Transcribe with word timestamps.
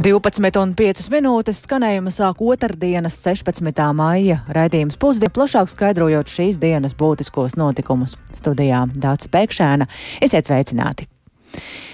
12,5 0.00 1.10
minūtes 1.12 1.58
skanējuma 1.66 2.08
sāk 2.14 2.38
otrdienas 2.40 3.18
16. 3.20 3.82
maija 3.92 4.38
raidījums 4.48 4.96
pusdienu 4.96 5.34
plašāk 5.36 5.68
skaidrojot 5.68 6.30
šīs 6.32 6.56
dienas 6.62 6.94
būtiskos 6.96 7.58
notikumus. 7.60 8.16
Studijā 8.32 8.86
Dāca 8.96 9.28
Pēkšēna. 9.28 9.90
Esiet 10.24 10.48
sveicināti! 10.48 11.04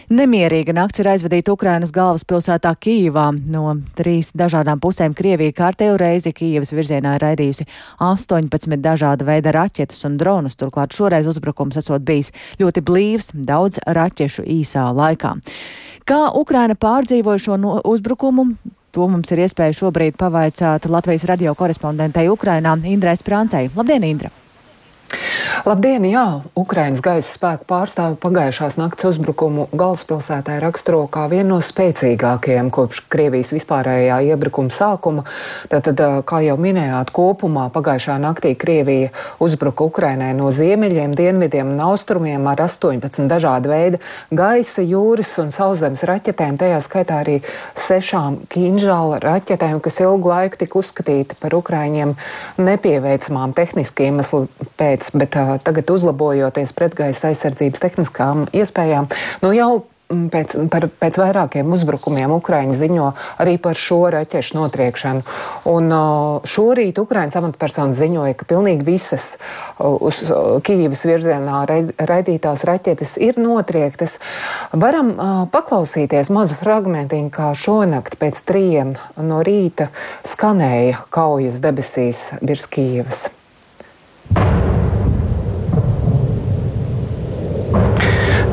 Nemierīga 0.07 0.71
nakts 0.71 1.01
ir 1.03 1.09
aizvadīta 1.11 1.51
Ukrainas 1.51 1.91
galvaspilsētā 1.91 2.71
Kīvā. 2.79 3.25
No 3.51 3.73
trīs 3.99 4.29
dažādām 4.39 4.79
pusēm 4.79 5.17
Krievija 5.19 5.57
kārtējo 5.65 5.97
reizi 5.99 6.31
Kīvas 6.31 6.71
virzienā 6.77 7.17
ir 7.17 7.27
raidījusi 7.27 7.67
18 8.07 8.79
dažāda 8.87 9.27
veida 9.27 9.51
raķetes 9.57 10.07
un 10.07 10.15
dronus. 10.21 10.55
Turklāt 10.55 10.95
šoreiz 10.95 11.27
uzbrukums 11.27 11.83
esot 11.83 12.07
bijis 12.07 12.31
ļoti 12.63 12.87
blīvs, 12.87 13.33
daudz 13.35 13.83
raķešu 13.83 14.47
īsā 14.61 14.87
laikā. 14.95 15.35
Kā 16.07 16.29
Ukraina 16.39 16.77
pārdzīvoja 16.79 17.41
šo 17.43 17.57
no 17.59 17.81
uzbrukumu? 17.83 18.45
To 18.95 19.09
mums 19.11 19.33
ir 19.35 19.43
iespēja 19.43 19.75
šobrīd 19.75 20.15
pavaicāt 20.21 20.87
Latvijas 20.87 21.27
radio 21.27 21.55
korespondentei 21.59 22.31
Ukrainā 22.31 22.77
Indrai 22.87 23.17
Sprāncei. 23.19 23.67
Labdien, 23.75 24.07
Indra! 24.07 24.31
Labdien! 25.67 26.05
Jā, 26.07 26.43
Ukraiņas 26.59 27.01
gaisa 27.03 27.31
spēku 27.31 27.67
pārstāvi 27.71 28.19
pagājušās 28.23 28.77
nakts 28.79 29.07
uzbrukumu 29.09 29.67
galvaspilsētā 29.75 30.59
raksturo 30.63 31.05
kā 31.11 31.27
vienu 31.31 31.57
no 31.57 31.59
spēcīgākajiem 31.65 32.69
kopš 32.75 33.01
Krievijas 33.11 33.53
vispārējā 33.55 34.19
iebrukuma 34.31 34.75
sākuma. 34.75 35.25
Tātad, 35.71 36.01
kā 36.27 36.41
jau 36.45 36.57
minējāt, 36.61 37.13
kopumā 37.15 37.69
pagājušā 37.75 38.17
naktī 38.23 38.55
Krievija 38.59 39.13
uzbruka 39.43 39.87
Ukrainai 39.87 40.33
no 40.39 40.53
ziemeļiem, 40.55 41.15
dienvidiem 41.19 41.75
un 41.75 41.83
austrumiem 41.89 42.47
ar 42.51 42.65
18 42.67 43.27
dažādu 43.31 43.73
veidu 43.73 44.03
gaisa, 44.35 44.85
jūras 44.87 45.35
un 45.43 45.53
sauszemes 45.55 46.07
raķetēm, 46.07 46.59
tajā 46.63 46.83
skaitā 46.87 47.21
arī 47.23 47.41
sešām 47.87 48.43
kinžāla 48.53 49.21
raķetēm, 49.25 49.81
kas 49.85 50.01
ilgu 50.05 50.35
laiku 50.35 50.63
tika 50.63 50.81
uzskatīti 50.83 51.39
par 51.43 51.59
Ukraiņiem 51.59 52.17
nepieveicamām 52.59 53.55
tehniski 53.57 54.11
iemeslu 54.11 54.47
pēc 54.79 54.96
pēc, 54.97 55.13
bet 55.19 55.37
uh, 55.37 55.57
tagad 55.63 55.91
uzlabojoties 55.93 56.73
pretgaisa 56.77 57.33
aizsardzības 57.33 57.85
tehniskām 57.85 58.49
iespējām, 58.57 59.11
nu 59.45 59.53
jau 59.57 59.71
pēc, 60.07 60.55
par, 60.71 60.87
pēc 61.01 61.19
vairākiem 61.19 61.73
uzbrukumiem 61.75 62.31
Ukraiņi 62.37 62.77
ziņo 62.79 63.09
arī 63.43 63.57
par 63.63 63.79
šo 63.79 63.99
raķešu 64.15 64.59
notriekšanu. 64.59 65.25
Un 65.71 65.91
šorīt 66.47 67.01
Ukraiņas 67.03 67.39
amatpersonas 67.41 67.99
ziņoja, 67.99 68.37
ka 68.39 68.49
pilnīgi 68.49 68.87
visas 68.87 69.33
uz 69.83 70.23
Kīivas 70.67 71.03
virzienā 71.09 71.65
raidītās 71.99 72.65
raķetes 72.69 73.17
ir 73.23 73.41
notriektas. 73.43 74.19
Varam 74.71 75.15
paklausīties 75.53 76.31
mazu 76.35 76.59
fragmentiņu, 76.61 77.33
kā 77.35 77.51
šonakt 77.59 78.19
pēc 78.21 78.45
trījiem 78.47 78.95
no 79.27 79.43
rīta 79.47 79.91
skanēja 80.29 81.03
kaujas 81.11 81.59
debesīs 81.65 82.29
virs 82.43 82.71
Kīivas. 82.71 83.27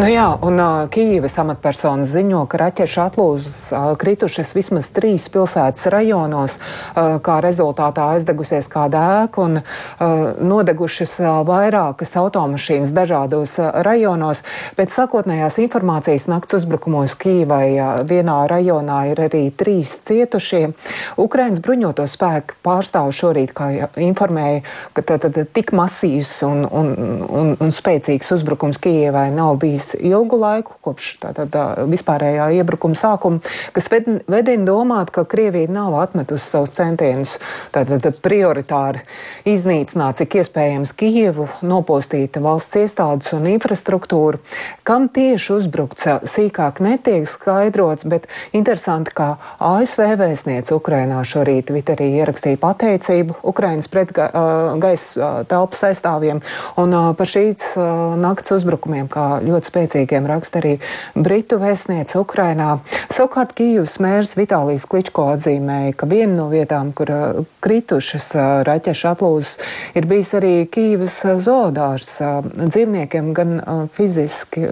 Nu 0.04 0.10
jā, 0.12 0.26
un 0.44 0.60
uh, 0.60 0.82
Kīivas 0.92 1.38
amatpersonas 1.40 2.10
ziņo, 2.12 2.42
ka 2.52 2.58
raķešu 2.60 3.00
atlūzas 3.06 3.60
uh, 3.72 3.84
kritušas 3.96 4.50
vismaz 4.52 4.90
trīs 4.92 5.30
pilsētas 5.32 5.86
rajonos, 5.94 6.58
uh, 6.60 7.22
kā 7.24 7.38
rezultātā 7.40 8.10
aizdegusies 8.18 8.68
kāda 8.68 9.04
ēka 9.22 9.46
un 9.46 9.62
uh, 9.62 10.34
nodegušas 10.44 11.14
uh, 11.22 11.38
vairākas 11.48 12.18
automašīnas 12.20 12.92
dažādos 12.92 13.54
uh, 13.62 13.70
rajonos. 13.88 14.42
Pēc 14.76 14.92
sākotnējās 14.92 15.62
informācijas 15.64 16.28
nakts 16.28 16.60
uzbrukumos 16.60 17.16
Kīvai 17.24 17.70
uh, 17.78 17.94
vienā 18.04 18.42
rajonā 18.52 19.00
ir 19.14 19.24
arī 19.30 19.46
trīs 19.56 19.96
cietušie. 20.04 20.74
Ukrainas 21.16 21.64
bruņoto 21.64 22.10
spēku 22.12 22.60
pārstāvu 22.68 23.16
šorīt, 23.22 23.56
kā 23.56 23.72
informēja, 24.10 24.66
ka 25.00 25.08
tad, 25.14 25.30
tad 25.32 25.56
tik 25.56 25.72
masīvs 25.72 26.36
un, 26.50 26.68
un, 26.68 26.94
un, 27.24 27.56
un 27.56 27.76
spēcīgs 27.80 28.36
uzbrukums 28.36 28.84
Kīvai 28.84 29.30
nav 29.32 29.56
bijis 29.64 29.93
ilgu 30.00 30.40
laiku, 30.42 30.78
kopš 30.84 31.10
tātad 31.22 31.56
vispārējā 31.90 32.50
iebrukuma 32.60 32.98
sākuma, 32.98 33.42
kas 33.76 33.90
vedina 33.92 34.66
domāt, 34.68 35.12
ka 35.14 35.26
Krievija 35.30 35.72
nav 35.72 35.96
atmetusi 36.02 36.46
savus 36.46 36.74
centienus 36.78 37.38
tātad 37.74 38.06
prioritāri 38.24 39.04
iznīcināt, 39.50 40.22
cik 40.22 40.40
iespējams 40.42 40.94
Kijevu, 40.98 41.48
nopostīt 41.66 42.38
valsts 42.42 42.80
iestādes 42.82 43.34
un 43.36 43.48
infrastruktūru. 43.52 44.42
Kam 44.88 45.10
tieši 45.14 45.54
uzbrukts 45.58 46.08
sīkāk 46.30 46.82
netiek 46.84 47.28
skaidrots, 47.30 48.08
bet 48.10 48.28
interesanti, 48.56 49.14
kā 49.16 49.36
ASV 49.64 50.16
vēstniece 50.20 50.76
Ukrainā 50.76 51.22
šorīt 51.28 51.70
Twitterī 51.70 52.10
ierakstīja 52.20 52.60
pateicību 52.62 53.40
Ukrainas 53.44 53.90
pret 53.92 54.12
gaisa 54.14 55.44
telpas 55.50 55.84
aizstāvjiem 55.90 56.42
un 56.82 56.96
par 57.18 57.30
šīs 57.30 57.74
nakts 58.20 58.54
uzbrukumiem, 58.56 59.08
kā 59.12 59.40
ļoti 59.44 59.70
spēcīgi 59.70 59.83
spēcīgiem 59.84 60.28
raksta 60.30 60.62
arī 60.62 60.74
Britu 61.16 61.60
vēstniece 61.62 62.20
Ukrainā. 62.22 62.80
Savukārt 63.14 63.54
Kīvas 63.58 63.98
mērs 64.04 64.36
Vitālijas 64.38 64.86
Kličko 64.90 65.28
atzīmēja, 65.36 65.96
ka 65.98 66.08
viena 66.08 66.34
no 66.38 66.48
vietām, 66.52 66.94
kur 66.96 67.12
uh, 67.12 67.44
kritušas 67.64 68.32
uh, 68.36 68.64
raķešu 68.68 69.10
atlūzas, 69.12 69.60
ir 69.96 70.08
bijis 70.10 70.34
arī 70.40 70.54
Kīvas 70.72 71.20
uh, 71.28 71.38
zoodārs. 71.44 72.16
Dzīvniekiem 72.54 73.32
gan 73.36 73.60
fiziski, 73.94 74.64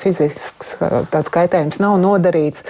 fizisks 0.00 0.74
tāds 1.12 1.32
kaitējums 1.32 1.80
nav 1.82 1.98
nodarīts. 2.02 2.64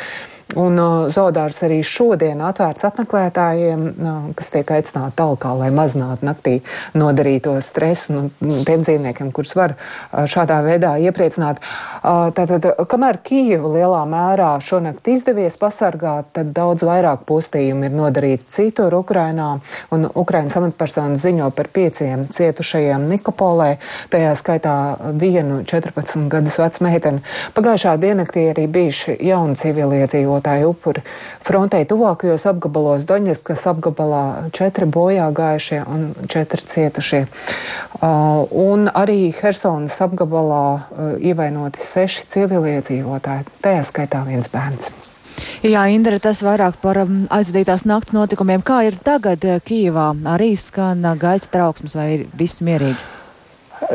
Un 0.55 0.79
uh, 0.79 1.09
zoodārs 1.11 1.59
arī 1.67 1.81
šodien 1.87 2.39
atvērts 2.47 2.87
apmeklētājiem, 2.87 3.85
uh, 3.91 4.27
kas 4.39 4.53
tiek 4.55 4.69
aicināti 4.77 5.17
talkā, 5.19 5.51
lai 5.59 5.71
mazinātu 5.75 6.27
naktī 6.29 6.55
nodarīto 6.95 7.57
stresu 7.65 8.13
un 8.15 8.29
nu, 8.39 8.61
tiem 8.67 8.85
dzīvniekiem, 8.87 9.33
kurus 9.35 9.55
var 9.59 9.75
uh, 9.75 10.25
šādā 10.31 10.61
veidā 10.67 10.95
iepriecināt. 11.03 11.59
Uh, 11.59 12.31
tātad, 12.37 12.69
kamēr 12.91 13.19
Kijevu 13.25 13.73
lielā 13.75 14.05
mērā 14.11 14.53
šonakt 14.63 15.11
izdevies 15.11 15.59
pasargāt, 15.59 16.31
tad 16.39 16.53
daudz 16.55 16.87
vairāk 16.87 17.27
postījumu 17.27 17.89
ir 17.89 17.99
nodarīti 17.99 18.47
citur 18.55 18.95
Ukrainā, 19.01 19.57
un 19.95 20.07
Ukrainas 20.15 20.55
amatpersonas 20.61 21.25
ziņo 21.25 21.51
par 21.57 21.71
pieciem 21.75 22.29
cietušajiem 22.35 23.09
Nikopolē, 23.11 23.73
tajā 24.15 24.37
skaitā 24.39 24.77
vienu 25.19 25.65
14 25.67 26.31
gadus 26.31 26.61
vecu 26.63 26.87
meiteni. 26.87 27.27
Pagājušā 27.59 27.99
diennaktī 27.99 28.49
arī 28.53 28.69
bijuši 28.71 29.19
jauni 29.25 29.59
civiliedzīvotāji 29.59 30.44
iedzīvotāju 30.45 30.71
upuri. 30.71 31.03
Frontē 31.45 31.85
tuvākajos 31.89 32.47
apgabalos 32.47 33.05
Doņetskas 33.09 33.67
apgabalā 33.67 34.51
četri 34.53 34.87
bojā 34.87 35.33
gājušie 35.33 35.85
un 35.87 36.15
četri 36.29 36.63
cietušie. 36.63 37.27
Uh, 38.01 38.45
un 38.51 38.89
arī 38.89 39.33
Hersonas 39.33 40.01
apgabalā 40.01 40.67
uh, 40.75 41.17
ievainoti 41.19 41.81
seši 41.81 42.27
civiliedzīvotāji, 42.29 43.47
tajā 43.63 43.85
skaitā 43.85 44.25
viens 44.27 44.49
bērns. 44.49 44.93
Jā, 45.65 45.87
Indra, 45.91 46.19
tas 46.21 46.43
vairāk 46.45 46.77
par 46.83 47.01
um, 47.05 47.25
aizvadītās 47.33 47.87
nakts 47.89 48.15
notikumiem. 48.15 48.63
Kā 48.63 48.85
ir 48.87 48.99
tagad 49.01 49.45
uh, 49.45 49.61
Kīvā? 49.65 50.13
Arī 50.29 50.55
skan 50.57 51.05
gaisa 51.19 51.51
trauksmes 51.51 51.97
vai 51.97 52.11
ir 52.19 52.27
viss 52.37 52.63
mierīgi? 52.63 53.24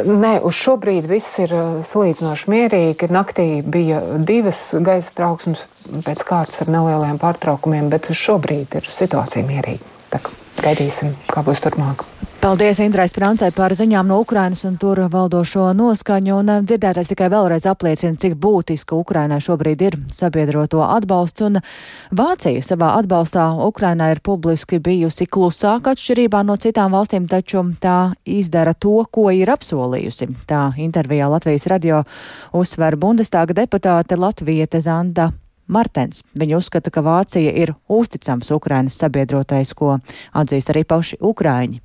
Nē, 0.05 0.39
uz 0.45 0.57
šo 0.59 0.75
brīdi 0.81 1.09
viss 1.09 1.39
ir 1.41 1.53
salīdzinoši 1.87 2.51
mierīgi. 2.51 3.09
Naktī 3.15 3.47
bija 3.63 4.01
divas 4.27 4.59
gaisa 4.85 5.15
trauksmes 5.15 5.63
pēc 6.05 6.23
kārtas 6.27 6.63
ar 6.65 6.73
nelieliem 6.75 7.19
pārtraukumiem, 7.21 7.89
bet 7.93 8.11
uz 8.11 8.19
šo 8.19 8.37
brīdi 8.43 8.81
ir 8.81 8.89
situācija 8.91 9.47
mierīga. 9.47 9.95
Tā, 10.11 10.21
gaidīsim, 10.61 11.15
kā 11.31 11.45
būs 11.47 11.63
turpmāk. 11.65 12.05
Paldies 12.39 12.79
Indrais 12.79 13.11
Prancai 13.11 13.49
par 13.51 13.73
ziņām 13.75 14.07
no 14.07 14.21
Ukrainas 14.23 14.61
un 14.63 14.77
tur 14.79 15.01
valdošo 15.11 15.73
noskaņu, 15.75 16.37
un 16.39 16.51
eh, 16.53 16.59
dzirdētais 16.63 17.09
tikai 17.11 17.27
vēlreiz 17.33 17.65
apliecina, 17.67 18.15
cik 18.15 18.37
būtiska 18.39 18.95
Ukrainai 18.95 19.41
šobrīd 19.43 19.81
ir 19.83 19.97
sabiedroto 20.15 20.79
atbalsts, 20.85 21.43
un 21.43 21.59
Vācija 22.15 22.61
savā 22.63 22.93
atbalstā 23.01 23.49
Ukrainai 23.65 24.13
ir 24.13 24.21
publiski 24.23 24.79
bijusi 24.79 25.27
klusāka 25.27 25.91
atšķirībā 25.91 26.39
no 26.47 26.55
citām 26.55 26.95
valstīm, 26.95 27.27
taču 27.27 27.65
tā 27.83 28.13
izdara 28.23 28.71
to, 28.71 28.95
ko 29.11 29.27
ir 29.35 29.51
apsolījusi. 29.51 30.29
Tā 30.47 30.61
intervijā 30.79 31.27
Latvijas 31.27 31.67
radio 31.67 32.05
uzsver 32.55 32.95
Bundestāga 32.95 33.57
deputāte 33.59 34.15
Latviete 34.15 34.79
Zanda 34.79 35.33
Martens. 35.67 36.23
Viņa 36.39 36.63
uzskata, 36.63 36.87
ka 36.87 37.03
Vācija 37.03 37.51
ir 37.51 37.75
uzticams 37.91 38.55
Ukrainas 38.55 38.95
sabiedrotais, 38.95 39.75
ko 39.75 39.99
atzīst 40.31 40.71
arī 40.71 40.87
paši 40.87 41.19
Ukraiņi. 41.19 41.83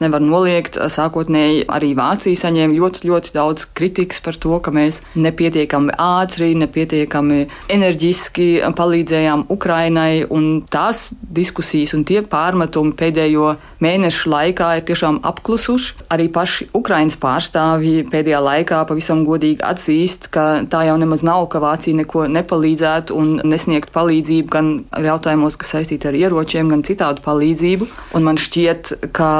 Nevar 0.00 0.22
noliegt, 0.24 0.78
sākotnēji 0.80 1.66
arī 1.68 1.90
Vācija 1.92 2.38
saņēma 2.40 2.72
ļoti, 2.72 3.02
ļoti 3.04 3.34
daudz 3.34 3.66
kritikas 3.76 4.22
par 4.24 4.38
to, 4.40 4.54
ka 4.64 4.72
mēs 4.72 5.02
nepietiekami 5.12 5.92
ātri, 6.00 6.54
nepietiekami 6.56 7.42
enerģiski 7.68 8.46
palīdzējām 8.78 9.42
Ukrainai, 9.52 10.22
un 10.24 10.62
tās 10.72 11.10
diskusijas 11.20 11.92
un 11.98 12.06
tie 12.08 12.22
pārmetumi 12.24 12.94
pēdējo 12.96 13.50
mēnešu 13.84 14.32
laikā 14.32 14.70
ir 14.78 14.86
tiešām 14.88 15.18
apklusuši. 15.28 16.06
Arī 16.16 16.30
paši 16.32 16.70
Ukrainas 16.80 17.20
pārstāvji 17.20 18.06
pēdējā 18.08 18.40
laikā 18.46 18.80
pavisam 18.88 19.20
godīgi 19.28 19.60
atzīst, 19.68 20.30
ka 20.32 20.46
tā 20.64 20.86
jau 20.88 20.96
nemaz 21.04 21.26
nav, 21.28 21.44
ka 21.52 21.60
Vācija 21.60 22.00
neko 22.00 22.24
nepalīdzētu 22.38 23.20
un 23.20 23.36
nesniegtu 23.44 23.92
palīdzību 24.00 24.56
gan 24.56 24.72
jautājumos, 25.10 25.60
kas 25.60 25.76
saistīti 25.76 26.08
ar 26.08 26.16
ieročiem, 26.24 26.72
gan 26.72 26.88
citādu 26.88 27.20
palīdzību. 27.28 27.92
Un 28.16 28.28
man 28.30 28.40
šķiet, 28.40 28.96
ka 29.12 29.30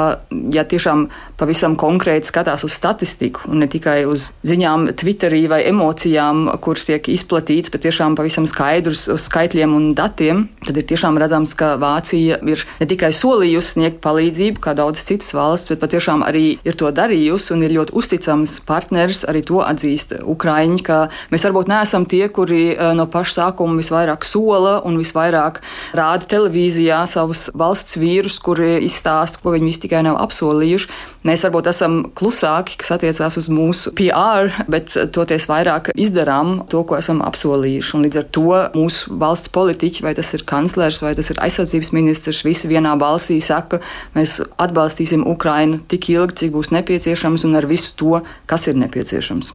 ja 0.53 0.63
tiešām 0.67 1.07
pavisam 1.39 1.75
konkrēti 1.79 2.29
skatās 2.29 2.65
uz 2.67 2.75
statistiku 2.75 3.47
un 3.51 3.63
ne 3.63 3.67
tikai 3.71 4.03
uz 4.09 4.29
ziņām 4.47 4.89
Twitterī 4.99 5.43
vai 5.51 5.61
emocijām, 5.69 6.47
kuras 6.63 6.87
tiek 6.89 7.07
izplatīts, 7.11 7.71
bet 7.73 7.85
tiešām 7.85 8.15
pavisam 8.19 8.47
skaidrus 8.49 9.07
uz 9.11 9.25
skaitļiem 9.27 9.75
un 9.75 9.91
datiem, 9.97 10.45
tad 10.65 10.77
ir 10.77 10.87
tiešām 10.91 11.19
redzams, 11.21 11.53
ka 11.57 11.73
Vācija 11.81 12.39
ir 12.47 12.65
ne 12.79 12.87
tikai 12.89 13.11
solījusi 13.15 13.75
sniegt 13.75 14.01
palīdzību, 14.03 14.61
kā 14.63 14.75
daudzas 14.77 15.07
citas 15.07 15.31
valsts, 15.37 15.71
bet 15.71 15.81
patiešām 15.83 16.25
arī 16.27 16.57
ir 16.67 16.77
to 16.79 16.91
darījusi 16.93 17.55
un 17.55 17.65
ir 17.65 17.75
ļoti 17.77 17.95
uzticams 17.97 18.57
partners. 18.67 19.23
Arī 19.29 19.43
to 19.47 19.61
atzīst 19.63 20.15
Ukraiņi, 20.19 20.81
ka 20.85 20.99
mēs 21.33 21.45
varbūt 21.47 21.71
neesam 21.71 22.07
tie, 22.09 22.25
kuri 22.33 22.63
eh, 22.73 22.91
no 22.97 23.07
paša 23.11 23.37
sākuma 23.39 23.79
visvairāk 23.79 24.27
sola 24.27 24.79
un 24.87 24.99
visvairāk 24.99 25.61
rāda 25.97 26.27
televīzijā 26.35 27.03
savus 27.09 27.47
valsts 27.57 27.99
vīrus, 28.01 28.39
kuri 28.43 28.77
izstāsta, 28.85 29.41
ko 29.41 29.55
viņi 29.55 29.71
visi 29.71 29.85
tikai 29.87 30.03
nav 30.07 30.19
apsolījuši 30.21 30.40
apsolījuši. 30.41 30.89
Mēs 31.27 31.43
varbūt 31.45 31.69
esam 31.69 31.97
klusāki, 32.17 32.77
kas 32.81 32.95
attiecās 32.95 33.37
uz 33.37 33.47
mūsu 33.51 33.93
PR, 33.97 34.49
bet 34.71 34.93
toties 35.13 35.47
vairāk 35.49 35.91
izdarām 35.93 36.65
to, 36.71 36.83
ko 36.83 36.97
esam 36.97 37.21
apsolījuši. 37.21 37.93
Un 37.97 38.05
līdz 38.07 38.21
ar 38.21 38.27
to 38.33 38.57
mūsu 38.73 39.17
valsts 39.21 39.51
politiķi, 39.53 40.05
vai 40.05 40.15
tas 40.17 40.33
ir 40.33 40.45
kanclers, 40.49 41.01
vai 41.05 41.13
tas 41.17 41.29
ir 41.29 41.41
aizsardzības 41.41 41.93
ministrs, 41.93 42.43
visi 42.47 42.71
vienā 42.71 42.95
balsī 42.97 43.39
saka, 43.41 43.81
mēs 44.17 44.39
atbalstīsim 44.57 45.27
Ukrainu 45.29 45.81
tik 45.87 46.09
ilgi, 46.09 46.45
cik 46.45 46.55
būs 46.57 46.73
nepieciešams 46.73 47.45
un 47.45 47.59
ar 47.61 47.69
visu 47.69 47.93
to, 47.99 48.21
kas 48.49 48.69
ir 48.71 48.79
nepieciešams. 48.81 49.53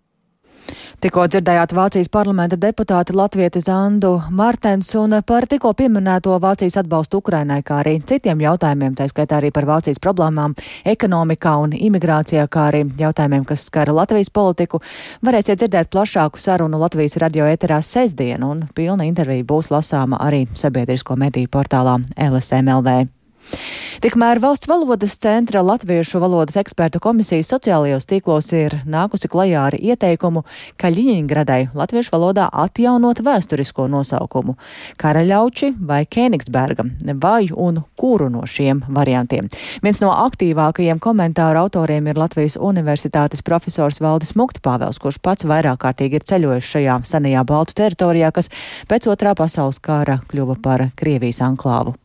Tikko 1.01 1.27
dzirdējāt 1.29 1.75
Vācijas 1.77 2.09
parlamenta 2.13 2.57
deputāti 2.61 3.15
Latvieti 3.17 3.61
Zandu 3.61 4.15
Martens 4.31 4.89
un 4.99 5.15
par 5.27 5.47
tikko 5.47 5.73
pieminēto 5.77 6.37
Vācijas 6.43 6.79
atbalstu 6.83 7.21
Ukrainai, 7.23 7.61
kā 7.67 7.81
arī 7.83 7.99
citiem 8.07 8.41
jautājumiem, 8.43 8.95
tā 8.99 9.09
skaitā 9.11 9.41
arī 9.41 9.53
par 9.55 9.69
Vācijas 9.69 10.01
problēmām 10.03 10.57
ekonomikā 10.89 11.57
un 11.63 11.77
imigrācijā, 11.77 12.47
kā 12.49 12.69
arī 12.71 12.85
jautājumiem, 12.99 13.45
kas 13.49 13.67
skara 13.71 13.95
Latvijas 13.97 14.33
politiku. 14.33 14.81
Varēsiet 15.27 15.63
dzirdēt 15.63 15.93
plašāku 15.93 16.41
sarunu 16.41 16.81
Latvijas 16.81 17.19
radio 17.23 17.49
eterā 17.51 17.83
sestdien, 17.85 18.45
un 18.45 18.67
pilna 18.75 19.09
intervija 19.09 19.47
būs 19.47 19.71
lasāma 19.75 20.21
arī 20.23 20.47
sabiedrisko 20.55 21.19
mediju 21.21 21.53
portālā 21.53 22.01
LSMLV. 22.17 23.16
Tikmēr 24.05 24.39
valsts 24.43 24.69
valodas 24.69 25.15
centra 25.19 25.63
Latviešu 25.65 26.21
valodas 26.21 26.59
ekspertu 26.61 27.01
komisijas 27.01 27.49
sociālajos 27.49 28.05
tīklos 28.07 28.51
ir 28.53 28.77
nākusi 28.85 29.31
klajā 29.33 29.63
ar 29.71 29.77
ieteikumu 29.79 30.43
Kaļiņingradai 30.83 31.71
latviešu 31.75 32.13
valodā 32.13 32.45
atjaunot 32.53 33.23
vēsturisko 33.25 33.89
nosaukumu- 33.89 34.57
Karaļauči 35.03 35.73
vai 35.81 36.05
Kēnigsberga, 36.05 36.85
vai 37.23 37.49
un 37.57 37.83
kuru 37.97 38.29
no 38.31 38.43
šiem 38.45 38.85
variantiem. 38.89 39.49
Viens 39.83 40.01
no 40.01 40.13
aktīvākajiem 40.13 41.01
komentāru 41.01 41.65
autoriem 41.65 42.07
ir 42.09 42.21
Latvijas 42.21 42.57
Universitātes 42.57 43.43
profesors 43.43 44.01
Valdis 44.01 44.33
Muktpāvels, 44.33 44.99
kurš 44.99 45.19
pats 45.23 45.45
vairāk 45.45 45.79
kārtīgi 45.79 46.15
ir 46.21 46.21
ceļojis 46.25 46.73
šajā 46.73 47.03
senajā 47.03 47.45
Baltu 47.47 47.75
teritorijā, 47.75 48.33
kas 48.33 48.51
pēc 48.89 49.07
otrā 49.09 49.35
pasaules 49.35 49.79
kara 49.79 50.21
kļuva 50.29 50.61
par 50.63 50.91
Krievijas 50.97 51.41
anklāvu 51.41 51.97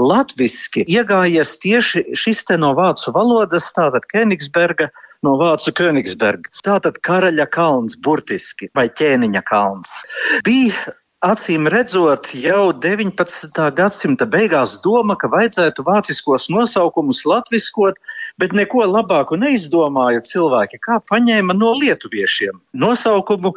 latviski 0.00 0.84
iegājies 0.90 1.56
tieši 1.62 2.04
šis 2.18 2.44
te 2.48 2.58
no 2.60 2.74
vācu 2.78 3.14
valodas, 3.14 3.70
tātad 3.76 4.06
Kenigsberga. 4.10 4.90
No 5.24 5.38
vācu 5.40 5.72
Königsberga. 5.72 6.50
Tātad 6.60 6.98
karaļa 7.00 7.46
kalns, 7.48 7.94
burtiski, 7.96 8.68
vai 8.76 8.90
ķēniņa 8.92 9.40
kalns. 9.48 9.94
Bija 10.44 10.92
acīm 11.24 11.68
redzot, 11.72 12.28
jau 12.36 12.72
19. 12.76 13.64
gadsimta 13.76 14.26
beigās 14.28 14.76
doma, 14.84 15.16
ka 15.16 15.30
vajadzētu 15.32 15.84
vāciskos 15.86 16.48
nosaukumus 16.52 17.22
latviskot, 17.28 17.98
bet 18.40 18.52
neko 18.56 18.84
labāku 18.90 19.38
neizdomāja 19.40 20.22
cilvēki, 20.26 20.80
kā 20.84 21.00
paņēma 21.08 21.56
no 21.56 21.72
lietuviešiem. 21.80 22.60
Nosaukumu, 22.84 23.54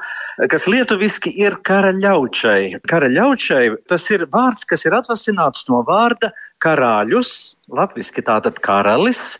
kas 0.51 0.67
lietuviski 0.71 1.33
ir 1.43 1.59
karaļaučai. 1.67 2.83
Karaļaučai 2.87 3.63
tas 3.89 4.07
ir 4.15 4.27
vārds, 4.31 4.67
kas 4.67 4.87
ir 4.87 4.95
atvasināts 4.97 5.67
no 5.71 5.83
vārda 5.87 6.31
karāļus, 6.63 7.31
latviešu 7.69 8.23
tātad 8.25 8.57
karalis, 8.63 9.37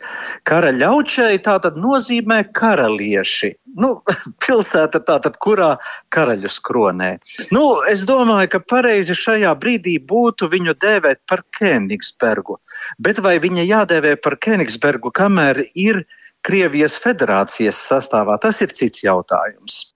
karaļaučai 0.48 1.38
tātad 1.44 1.78
nozīmē 1.80 2.42
karalieši. 2.54 3.54
Nu, 3.78 3.90
pilsēta 4.44 5.00
tātad, 5.06 5.38
kurā 5.42 5.74
karaļus 6.14 6.58
kronē. 6.66 7.10
Nu, 7.54 7.64
es 7.90 8.04
domāju, 8.08 8.52
ka 8.54 8.62
pareizi 8.74 9.16
šajā 9.18 9.52
brīdī 9.60 9.98
būtu 10.02 10.50
viņu 10.52 10.74
dēvēt 10.82 11.22
par 11.28 11.44
Kēnigsbergu. 11.58 12.58
Bet 12.98 13.22
vai 13.24 13.36
viņa 13.42 13.66
jādēvē 13.68 14.16
par 14.22 14.38
Kēnigsbergu, 14.42 15.14
kamēr 15.14 15.64
ir 15.74 16.04
Krievijas 16.46 16.94
federācijas 17.02 17.78
sastāvā, 17.90 18.38
tas 18.40 18.62
ir 18.62 18.74
cits 18.74 19.02
jautājums. 19.02 19.88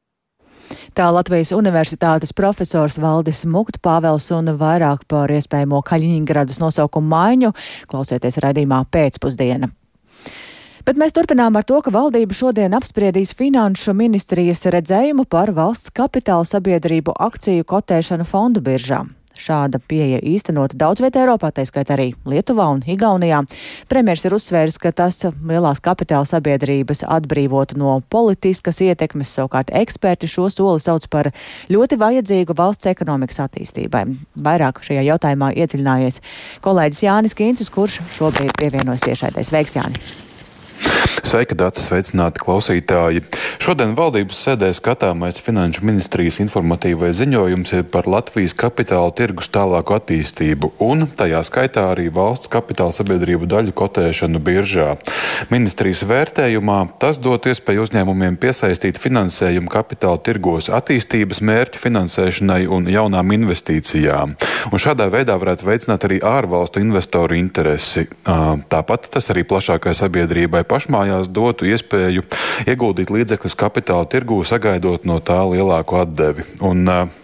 Tā 0.92 1.06
Latvijas 1.08 1.54
Universitātes 1.56 2.34
profesors 2.36 2.98
Valdis 3.00 3.46
Mukt 3.48 3.78
Pāvels 3.80 4.26
un 4.36 4.50
vairāk 4.60 5.06
par 5.08 5.30
iespējamo 5.32 5.78
Kaļiņgradas 5.88 6.58
nosaukumu 6.60 7.08
maiņu 7.08 7.52
klausieties 7.88 8.36
raidījumā 8.44 8.82
pēcpusdiena. 8.92 9.70
Bet 10.84 11.00
mēs 11.00 11.16
turpinām 11.16 11.56
ar 11.56 11.64
to, 11.64 11.80
ka 11.80 11.94
valdība 11.94 12.36
šodien 12.36 12.76
apspriedīs 12.76 13.32
Finanšu 13.38 13.96
ministrijas 13.96 14.66
redzējumu 14.68 15.24
par 15.32 15.54
valsts 15.56 15.94
kapitāla 15.96 16.44
sabiedrību 16.44 17.16
akciju 17.16 17.64
kotēšanu 17.72 18.28
fondu 18.28 18.60
biržām. 18.60 19.14
Šāda 19.38 19.80
pieeja 19.88 20.20
īstenota 20.22 20.76
daudz 20.78 21.02
vietā 21.02 21.22
Eiropā, 21.22 21.52
tā 21.54 21.64
skaitā 21.68 21.96
arī 21.96 22.08
Lietuvā 22.28 22.66
un 22.74 22.82
Igaunijā. 22.86 23.42
Premjers 23.90 24.26
ir 24.28 24.36
uzsvērs, 24.36 24.78
ka 24.82 24.92
tas 24.96 25.20
lielās 25.40 25.82
kapitāla 25.84 26.28
sabiedrības 26.28 27.04
atbrīvotu 27.08 27.78
no 27.80 27.98
politiskas 28.12 28.82
ietekmes, 28.84 29.32
savukārt 29.32 29.72
eksperti 29.82 30.30
šo 30.30 30.48
soli 30.52 30.82
sauc 30.84 31.08
par 31.12 31.32
ļoti 31.72 32.00
vajadzīgu 32.00 32.56
valsts 32.58 32.90
ekonomikas 32.92 33.40
attīstībai. 33.46 34.04
Vairāk 34.48 34.82
šajā 34.84 35.06
jautājumā 35.12 35.52
iedziļinājies 35.56 36.20
kolēģis 36.64 37.06
Jānis 37.06 37.38
Kīncis, 37.38 37.72
kurš 37.72 38.02
šobrīd 38.18 38.54
pievienojas 38.60 39.06
tiešai. 39.08 39.32
Sveiks, 39.42 39.78
Jānis! 39.80 40.31
Sveika, 41.22 41.54
Dārts, 41.54 41.84
sveicināti 41.86 42.42
klausītāji! 42.42 43.20
Šodien 43.62 43.92
valdības 43.94 44.40
sēdē 44.42 44.72
skatāmais 44.74 45.36
Finanšu 45.38 45.84
ministrijas 45.86 46.40
informatīvais 46.42 47.14
ziņojums 47.20 47.70
ir 47.76 47.84
par 47.92 48.08
Latvijas 48.10 48.56
kapitāla 48.58 49.12
tirgus 49.14 49.46
tālāku 49.54 49.94
attīstību 49.94 50.72
un 50.82 51.06
tajā 51.06 51.44
skaitā 51.46 51.84
arī 51.92 52.08
valsts 52.12 52.50
kapitāla 52.50 52.90
sabiedrību 52.96 53.46
daļu 53.52 53.74
kotēšanu 53.78 54.40
biržā. 54.42 54.96
Ministrijas 55.54 56.02
vērtējumā 56.10 56.80
tas 57.02 57.22
dot 57.22 57.46
iespēju 57.46 57.86
uzņēmumiem 57.86 58.40
piesaistīt 58.42 58.98
finansējumu 58.98 59.70
kapitāla 59.70 60.18
tirgos 60.26 60.72
attīstības 60.74 61.38
mērķu 61.38 61.84
finansēšanai 61.86 62.66
un 62.66 62.90
jaunām 62.90 63.36
investīcijām. 63.38 64.34
Un 64.74 64.82
šādā 64.82 65.06
veidā 65.14 65.38
varētu 65.38 65.70
veicināt 65.70 66.10
arī 66.10 66.18
ārvalstu 66.18 66.82
investoru 66.82 67.38
interesi. 67.38 68.08
Tāpat 68.26 69.08
tas 69.14 69.30
arī 69.30 69.46
plašākai 69.46 69.94
sabiedrībai 70.02 70.66
pašmājās 71.12 71.28
dotu 71.32 71.66
iespēju 71.68 72.24
ieguldīt 72.66 73.10
līdzekļus 73.10 73.56
kapitāla 73.56 74.06
tirgū, 74.06 74.44
sagaidot 74.44 75.04
no 75.04 75.20
tā 75.20 75.42
lielāku 75.44 76.00
atdevi. 76.00 76.44
Un, 76.60 76.88
uh, 76.88 77.21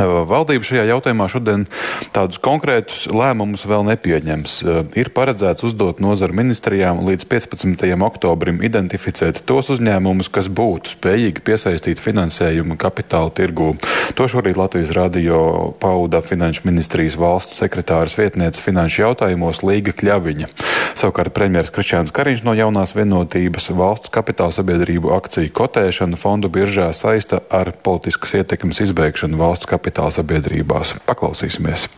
Valdība 0.00 0.64
šajā 0.64 0.84
jautājumā 0.88 1.26
šodien 1.30 1.66
tādus 2.14 2.40
konkrētus 2.42 3.04
lēmumus 3.12 3.66
vēl 3.68 3.84
nepieņems. 3.90 4.54
Ir 4.96 5.10
paredzēts 5.14 5.64
uzdot 5.66 6.00
nozaru 6.00 6.36
ministrijām 6.38 7.02
līdz 7.04 7.26
15. 7.28 7.84
oktobrim 8.06 8.62
identificēt 8.64 9.42
tos 9.48 9.70
uzņēmumus, 9.74 10.30
kas 10.32 10.48
būtu 10.48 10.94
spējīgi 10.96 11.44
piesaistīt 11.44 12.00
finansējumu 12.00 12.78
kapitāla 12.80 13.32
tirgū. 13.36 13.74
To 14.16 14.28
šorīt 14.30 14.58
Latvijas 14.60 14.94
radio 14.96 15.40
pauda 15.82 16.22
Finanšu 16.24 16.64
ministrijas 16.68 17.18
valsts 17.20 17.60
sekretāras 17.60 18.16
vietniece 18.18 18.62
finanšu 18.64 19.04
jautājumos 19.04 19.62
Līga 19.66 19.94
Kļaviņa. 19.96 20.48
Savukārt 20.98 21.34
premjeras 21.36 21.72
Krišņāns 21.74 22.14
Kariņš 22.16 22.44
no 22.46 22.56
jaunās 22.56 22.94
vienotības 22.96 23.70
valsts 23.76 24.12
kapitāla 24.14 24.54
sabiedrību 24.56 25.12
akciju 25.16 25.52
kotēšanu 25.56 26.18
fondu 26.20 26.50
biržā 26.52 26.90
saista 26.96 27.42
ar 27.52 27.72
politiskas 27.84 28.38
ietekmes 28.40 28.82
izbeigšanu 28.86 29.38
valsts 29.40 29.68
kapitāla 29.70 29.89
kapitāla 29.90 30.10
sabiedrībās. 30.14 30.94
Paklausīsimies! 31.06 31.88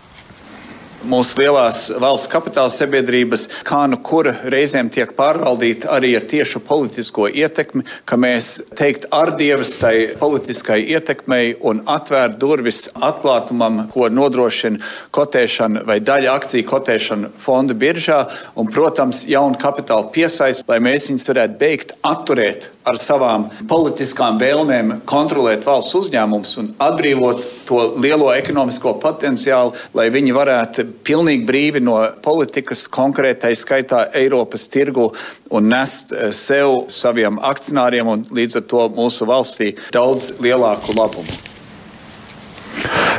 Mūsu 1.08 1.40
lielās 1.40 1.86
valsts 2.00 2.30
kapitāla 2.30 2.70
sabiedrības, 2.72 3.48
kā 3.66 3.82
nu 3.90 3.98
kura 4.04 4.34
reizēm 4.52 4.90
tiek 4.92 5.14
pārvaldīta 5.18 5.90
arī 5.96 6.14
ar 6.18 6.26
tiešu 6.30 6.62
politisko 6.66 7.28
ietekmi, 7.28 7.84
ka 8.08 8.18
mēs 8.20 8.52
teikt 8.78 9.08
ar 9.14 9.34
dievas 9.38 9.74
tai 9.80 9.94
politiskai 10.20 10.80
ietekmei 10.94 11.56
un 11.60 11.82
atvērt 11.90 12.38
durvis 12.42 12.84
atklātumam, 12.94 13.86
ko 13.92 14.08
nodrošina 14.12 14.82
kotēšana 15.14 15.84
vai 15.88 15.98
daļa 16.04 16.36
akciju 16.38 16.68
kotēšana 16.70 17.32
fonda 17.42 17.76
biržā 17.78 18.22
un, 18.54 18.70
protams, 18.72 19.24
jaunu 19.28 19.58
kapitālu 19.62 20.10
piesaist, 20.14 20.66
lai 20.68 20.80
mēs 20.82 21.10
viņus 21.10 21.28
varētu 21.32 21.58
beigt 21.60 21.96
atturēt 22.06 22.70
ar 22.88 22.98
savām 22.98 23.46
politiskām 23.70 24.40
vēlmēm 24.42 25.02
kontrolēt 25.08 25.66
valsts 25.66 25.94
uzņēmumus 26.00 26.56
un 26.62 26.72
atbrīvot 26.82 27.46
to 27.68 27.82
lielo 28.02 28.32
ekonomisko 28.34 28.96
potenciālu, 29.02 29.74
lai 29.94 30.08
viņi 30.14 30.34
varētu 30.34 30.86
pilnīgi 31.06 31.46
brīvi 31.48 31.82
no 31.84 31.98
politikas, 32.24 32.86
konkrētai 32.92 33.54
skaitā 33.58 34.04
Eiropas 34.18 34.68
tirgu 34.72 35.10
un 35.50 35.70
nest 35.72 36.12
eh, 36.12 36.30
sev, 36.36 36.86
saviem 36.92 37.40
akcionāriem 37.42 38.12
un 38.16 38.26
līdz 38.30 38.62
ar 38.62 38.68
to 38.74 38.84
mūsu 38.96 39.28
valstī 39.28 39.72
daudz 39.94 40.34
lielāku 40.42 40.96
labumu. 40.98 41.51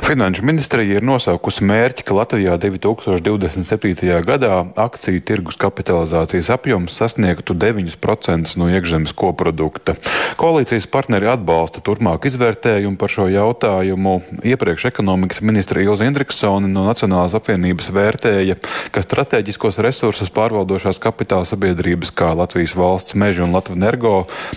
Finanšu 0.03 0.43
ministrija 0.45 0.97
ir 0.97 1.05
nosaukusi 1.05 1.63
mērķi, 1.63 2.03
ka 2.03 2.15
Latvijā 2.17 2.57
2027. 2.59 4.09
gadā 4.27 4.57
akciju 4.75 5.21
tirgus 5.23 5.55
kapitalizācijas 5.61 6.49
apjoms 6.53 6.97
sasniegtu 6.99 7.55
9% 7.55 8.57
no 8.59 8.67
iekšzemes 8.67 9.13
koprodukta. 9.15 9.95
Koalīcijas 10.39 10.89
partneri 10.91 11.29
atbalsta 11.31 11.81
turpmāk 11.85 12.27
izvērtējumu 12.27 12.99
par 12.99 13.13
šo 13.13 13.29
jautājumu. 13.31 14.17
Iepriekš 14.43 14.89
ekonomikas 14.91 15.39
ministra 15.45 15.81
Ilza 15.81 16.07
Indriksone 16.09 16.67
no 16.67 16.83
Nacionālās 16.89 17.37
apvienības 17.39 17.89
vērtēja, 17.95 18.59
ka 18.91 19.05
strateģiskos 19.05 19.79
resursus 19.85 20.33
pārvaldošās 20.35 20.99
kapitāla 21.03 21.47
sabiedrības 21.47 22.11
kā 22.11 22.33
Latvijas 22.35 22.75
valsts 22.77 23.15
meža 23.15 23.47
un 23.47 23.55
Latvijas 23.55 23.79
energo 23.79 24.13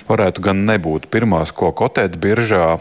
varētu 0.09 0.43
gan 0.45 0.65
nebūt 0.67 1.07
pirmās, 1.13 1.55
ko 1.55 1.71
kotēt 1.77 2.19
biržā. 2.21 2.77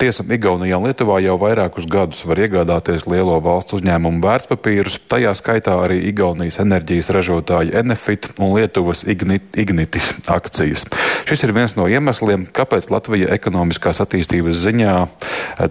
Tiesa, 0.00 0.26
Igaunijā 0.26 0.78
un 0.80 0.90
Lietuvā 0.90 1.20
jau 1.24 1.38
vairākus 1.58 1.88
gadus 1.90 2.22
var 2.22 2.38
iegādāties 2.38 3.06
lielo 3.10 3.34
valsts 3.42 3.74
uzņēmumu 3.74 4.22
vērtspapīrus, 4.22 4.98
tajā 5.10 5.32
skaitā 5.34 5.74
arī 5.82 5.98
Igaunijas 6.06 6.60
enerģijas 6.62 7.10
ražotāja 7.14 7.80
Enefit 7.80 8.30
un 8.38 8.52
Lietuvas 8.54 9.02
Ignit, 9.08 9.56
Ignitis 9.58 10.12
akcijas. 10.30 10.86
Šis 11.26 11.42
ir 11.42 11.52
viens 11.56 11.74
no 11.74 11.88
iemesliem, 11.90 12.46
kāpēc 12.54 12.90
Latvija 12.94 13.32
ekonomiskās 13.34 13.98
attīstības 14.04 14.60
ziņā 14.62 14.94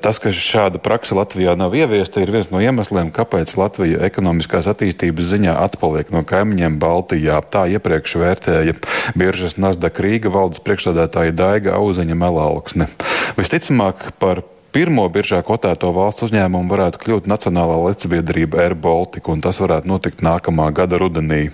tas, 0.03 0.19
ka 0.19 0.33
šāda 0.35 0.81
praksa 0.83 1.15
Latvijā 1.15 1.55
nav 1.59 1.75
ieviesta, 1.77 2.19
ir 2.19 2.33
viens 2.35 2.51
no 2.51 2.59
iemesliem, 2.63 3.13
kāpēc 3.15 3.55
Latvija 3.59 4.03
ekonomiskās 4.09 4.67
attīstības 4.67 5.31
ziņā 5.31 5.55
atpaliek 5.69 6.11
no 6.11 6.25
kaimiņiem 6.27 6.81
Baltijā. 6.83 7.39
Tā 7.47 7.63
iepriekš 7.77 8.17
vērtēja 8.19 8.75
biržas 9.15 9.55
Nasdaq 9.61 10.03
Rīga 10.03 10.33
valdes 10.35 10.59
priekšsādātāja 10.67 11.35
Daiga 11.37 11.79
Auzeņa 11.79 12.19
Melauksne. 12.19 12.91
Visticamāk 13.39 14.09
par 14.19 14.43
pirmo 14.75 15.07
biržā 15.11 15.39
kotēto 15.45 15.89
valsts 15.95 16.27
uzņēmumu 16.27 16.71
varētu 16.71 17.01
kļūt 17.01 17.29
Nacionālā 17.31 17.77
lecbiedrība 17.87 18.61
Air 18.65 18.75
Baltica, 18.77 19.31
un 19.33 19.41
tas 19.43 19.59
varētu 19.61 19.89
notikt 19.89 20.23
nākamā 20.25 20.69
gada 20.75 20.99
rudenī. 21.01 21.47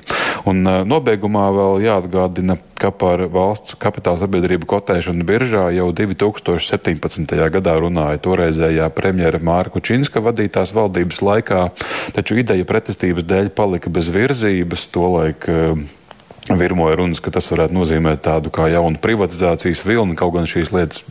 Un 0.50 0.63
uh, 0.67 0.82
nobeigumā 0.88 1.48
vēl 1.55 1.86
jāatgādina, 1.86 2.58
ka 2.79 2.91
par 2.91 3.22
valsts 3.32 3.77
kapitāla 3.79 4.20
sabiedrību 4.24 4.67
kotēšanu 4.67 5.25
biržā 5.27 5.70
jau 5.75 5.89
2017. 5.96 7.36
gadā 7.55 7.77
runāja 7.79 8.22
toreizējā 8.25 8.89
premjera 8.98 9.39
Mārka 9.39 9.79
Činska 9.84 10.24
vadītās 10.24 10.74
valdības 10.75 11.24
laikā, 11.24 11.65
taču 12.17 12.41
ideja 12.41 12.67
pretestības 12.67 13.27
dēļ 13.29 13.53
palika 13.55 13.93
bez 13.93 14.12
virzības, 14.13 14.88
tolaik 14.93 15.48
uh, 15.51 15.84
Virmoja 16.52 16.98
runas, 17.00 17.22
ka 17.24 17.32
tas 17.32 17.46
varētu 17.48 17.76
nozīmēt 17.76 18.24
tādu 18.26 18.52
kā 18.54 18.66
jaunu 18.68 19.00
privatizācijas 19.00 19.84
vilni, 19.88 20.18
kaut 20.20 20.34
gan 20.36 20.48
šīs 20.50 20.74
lietas 20.76 21.04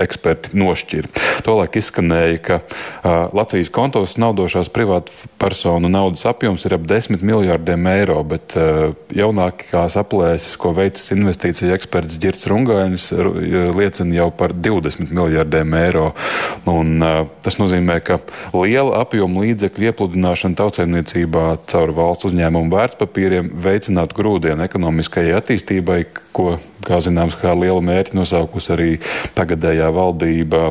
eksperti 0.00 0.56
nošķir. 0.56 1.08
Tolēk 1.44 1.76
izskanēja, 1.76 2.38
ka 2.46 2.56
uh, 2.62 3.28
Latvijas 3.36 3.68
kontos 3.74 4.16
naudošās 4.20 4.70
privātu 4.72 5.12
personu 5.40 5.90
naudas 5.92 6.24
apjoms 6.28 6.64
ir 6.64 6.78
ap 6.78 6.86
10 6.88 7.20
miljārdiem 7.20 7.90
eiro, 7.92 8.22
bet 8.24 8.56
uh, 8.56 8.96
jaunākās 9.12 9.98
aplēses, 10.00 10.56
ko 10.60 10.72
veicis 10.76 11.12
investīcija 11.12 11.76
eksperts 11.76 12.16
Girts 12.22 12.48
Rungainis, 12.48 13.10
liecina 13.76 14.22
jau 14.22 14.30
par 14.32 14.56
20 14.56 15.12
miljārdiem 15.12 15.76
eiro. 15.82 16.06
Un, 16.64 16.96
uh, 17.04 17.28
tas 17.44 17.60
nozīmē, 17.60 17.98
ka 18.06 18.20
liela 18.56 19.04
apjoma 19.04 19.44
līdzekļu 19.44 19.92
iepludināšana 19.92 20.56
tautsēmniecībā 20.56 21.46
caur 21.68 21.94
valsts 22.00 22.30
uzņēmumu 22.30 22.72
vērtspapīriem 22.72 23.52
veicinātu 23.60 24.16
grūdienu 24.16 24.69
ekonomiskajai 24.70 25.34
attīstībai, 25.40 25.98
ko, 26.36 26.54
kā 26.86 27.02
zināms, 27.02 27.36
kā 27.40 27.52
lielu 27.58 27.82
mērķi 27.84 28.16
nosaukusi 28.16 28.72
arī 28.76 28.90
tagadējā 29.36 29.90
valdība. 29.94 30.70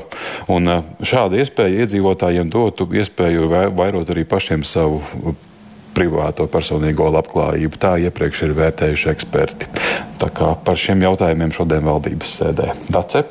Un 0.52 0.72
šāda 1.04 1.44
iespēja 1.44 1.84
iedzīvotājiem 1.84 2.50
dotu 2.54 2.88
iespēju 2.96 3.52
vairot 3.76 4.16
arī 4.16 4.26
pašiem 4.30 4.66
savu 4.68 5.04
privāto 6.00 6.48
personīgo 6.52 7.10
labklājību. 7.12 7.80
Tā 7.82 7.98
iepriekš 8.08 8.46
ir 8.48 8.56
vērtējuši 8.58 9.12
eksperti. 9.12 9.70
Tā 10.20 10.28
kā 10.36 10.52
par 10.64 10.80
šiem 10.80 11.04
jautājumiem 11.06 11.52
šodien 11.56 11.86
valdības 11.88 12.34
sēdē. 12.40 12.74
Dace? 12.92 13.24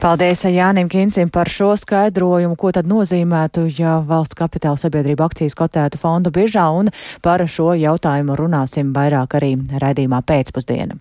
Paldies 0.00 0.44
Jānim 0.48 0.88
Kinsim 0.92 1.32
par 1.32 1.50
šo 1.52 1.72
skaidrojumu, 1.80 2.56
ko 2.60 2.72
tad 2.72 2.88
nozīmētu, 2.88 3.66
ja 3.78 3.98
valsts 4.08 4.38
kapitāla 4.38 4.80
sabiedrība 4.80 5.28
akcijas 5.28 5.56
kotētu 5.58 6.00
fondu 6.00 6.32
biržā, 6.34 6.68
un 6.72 6.88
par 7.24 7.44
šo 7.48 7.72
jautājumu 7.76 8.36
runāsim 8.40 8.94
vairāk 8.96 9.38
arī 9.40 9.54
raidījumā 9.82 10.22
pēcpusdiena. 10.28 10.96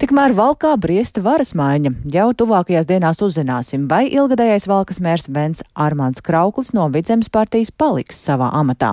Tikmēr 0.00 0.34
valkā 0.34 0.72
briesta 0.80 1.22
varas 1.22 1.52
maiņa. 1.54 1.92
Jau 2.12 2.26
tuvākajās 2.34 2.88
dienās 2.88 3.22
uzzināsim, 3.24 3.86
vai 3.90 4.02
ilgadējais 4.10 4.66
valkas 4.70 5.00
mērs 5.04 5.28
Vents 5.30 5.64
Armāns 5.74 6.22
Krauklis 6.24 6.72
no 6.74 6.88
Vidzemes 6.94 7.30
partijas 7.32 7.70
paliks 7.70 8.18
savā 8.26 8.50
amatā. 8.58 8.92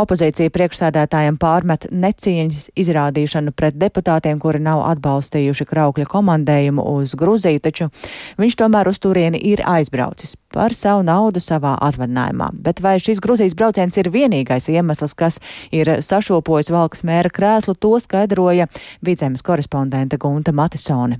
Opozīcija 0.00 0.52
priekšsēdētājiem 0.54 1.40
pārmet 1.40 1.88
necieņas 1.90 2.70
izrādīšanu 2.84 3.56
pret 3.56 3.80
deputātiem, 3.80 4.38
kuri 4.42 4.62
nav 4.62 4.84
atbalstījuši 4.92 5.68
Kraukļa 5.72 6.08
komandējumu 6.12 6.84
uz 6.94 7.16
Gruziju, 7.18 7.64
taču 7.64 7.90
viņš 8.38 8.60
tomēr 8.60 8.92
uz 8.92 9.00
turieni 9.02 9.40
ir 9.54 9.64
aizbraucis 9.64 10.36
par 10.54 10.74
savu 10.76 11.02
naudu 11.06 11.42
savā 11.42 11.74
atvaļinājumā. 11.88 12.52
Bet 12.64 12.82
vai 12.84 12.96
šis 13.02 13.22
Gruzijas 13.24 13.56
brauciens 13.58 13.98
ir 14.00 14.12
vienīgais 14.14 14.70
iemesls, 14.72 15.16
kas 15.18 15.40
ir 15.74 15.90
sašopojis 16.06 16.72
valkas 16.74 17.04
mēra 17.06 17.32
krēslu, 17.34 17.74
to 17.74 17.96
skaidroja 18.02 18.70
Vidzemes 19.04 19.42
korespondente 19.42 20.20
Gunta 20.22 20.54
Matisone. 20.54 21.18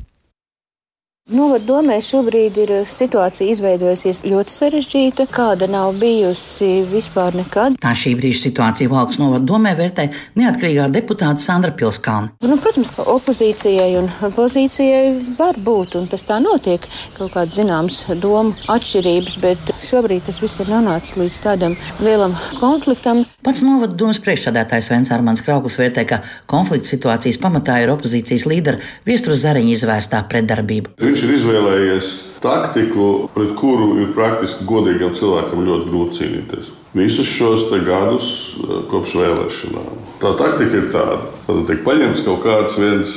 Novadu 1.33 1.65
domē 1.65 1.95
šobrīd 2.05 2.59
ir 2.61 2.71
situācija 2.85 3.49
izveidojusies 3.49 4.19
ļoti 4.29 4.53
sarežģīta, 4.53 5.25
kāda 5.33 5.65
nav 5.73 5.95
bijusi 5.97 6.83
vispār 6.91 7.33
nekad. 7.39 7.79
Tā 7.81 7.95
šī 7.97 8.11
brīža 8.19 8.43
situācija 8.43 8.91
Valks 8.93 9.17
novadu 9.17 9.49
domē 9.49 9.73
vērtē 9.79 10.05
neatkarīgā 10.37 10.91
deputāta 10.93 11.41
Sandra 11.41 11.73
Pilskāna. 11.73 12.35
Nu, 12.45 12.59
protams, 12.61 12.91
ka 12.93 13.07
opozīcijai 13.09 13.95
un 14.03 14.11
pozīcijai 14.35 15.33
var 15.39 15.57
būt, 15.57 15.97
un 16.03 16.11
tas 16.13 16.27
tā 16.29 16.37
notiek, 16.45 16.85
kaut 17.17 17.33
kāds 17.39 17.57
zināms 17.57 18.03
domu 18.21 18.53
atšķirības, 18.77 19.39
bet 19.41 19.73
šobrīd 19.81 20.29
tas 20.29 20.43
viss 20.45 20.61
ir 20.61 20.69
nonācis 20.75 21.17
līdz 21.23 21.41
tādam 21.47 21.79
lielam 22.05 22.37
konfliktam. 22.61 23.25
Pats 23.49 23.65
novadu 23.65 23.97
domas 24.05 24.21
priekšsādātājs 24.21 24.93
Vens 24.93 25.15
Armāns 25.17 25.41
Krauklis 25.49 25.81
vērtē, 25.81 26.05
ka 26.05 26.21
konflikta 26.53 26.93
situācijas 26.93 27.41
pamatā 27.41 27.81
ir 27.81 27.97
opozīcijas 27.97 28.45
līdera 28.53 28.85
Viestru 29.09 29.33
Zariņa 29.41 29.77
izvērstā 29.79 30.21
pretdarbība. 30.29 31.14
Viņš 31.15 31.29
ir 31.29 31.33
izvēlējies 31.37 32.07
taktiku, 32.43 33.29
pret 33.31 33.53
kuru 33.55 34.01
ir 34.03 34.09
praktiski 34.17 34.65
godīgam 34.67 35.13
cilvēkam 35.15 35.61
ļoti 35.63 35.85
grūti 35.87 36.17
cīnīties. 36.19 36.71
Visus 36.99 37.29
šos 37.31 37.69
gadus 37.87 38.31
eh, 38.59 38.81
kopš 38.91 39.13
vēlēšanām. 39.21 39.93
Tā 40.19 40.33
taktika 40.41 40.81
ir 40.81 40.89
tāda, 40.91 41.21
ka 41.47 41.55
tiek 41.69 41.85
paņemts 41.87 42.25
kaut 42.27 42.43
kāds 42.43 42.81
viens 42.83 43.15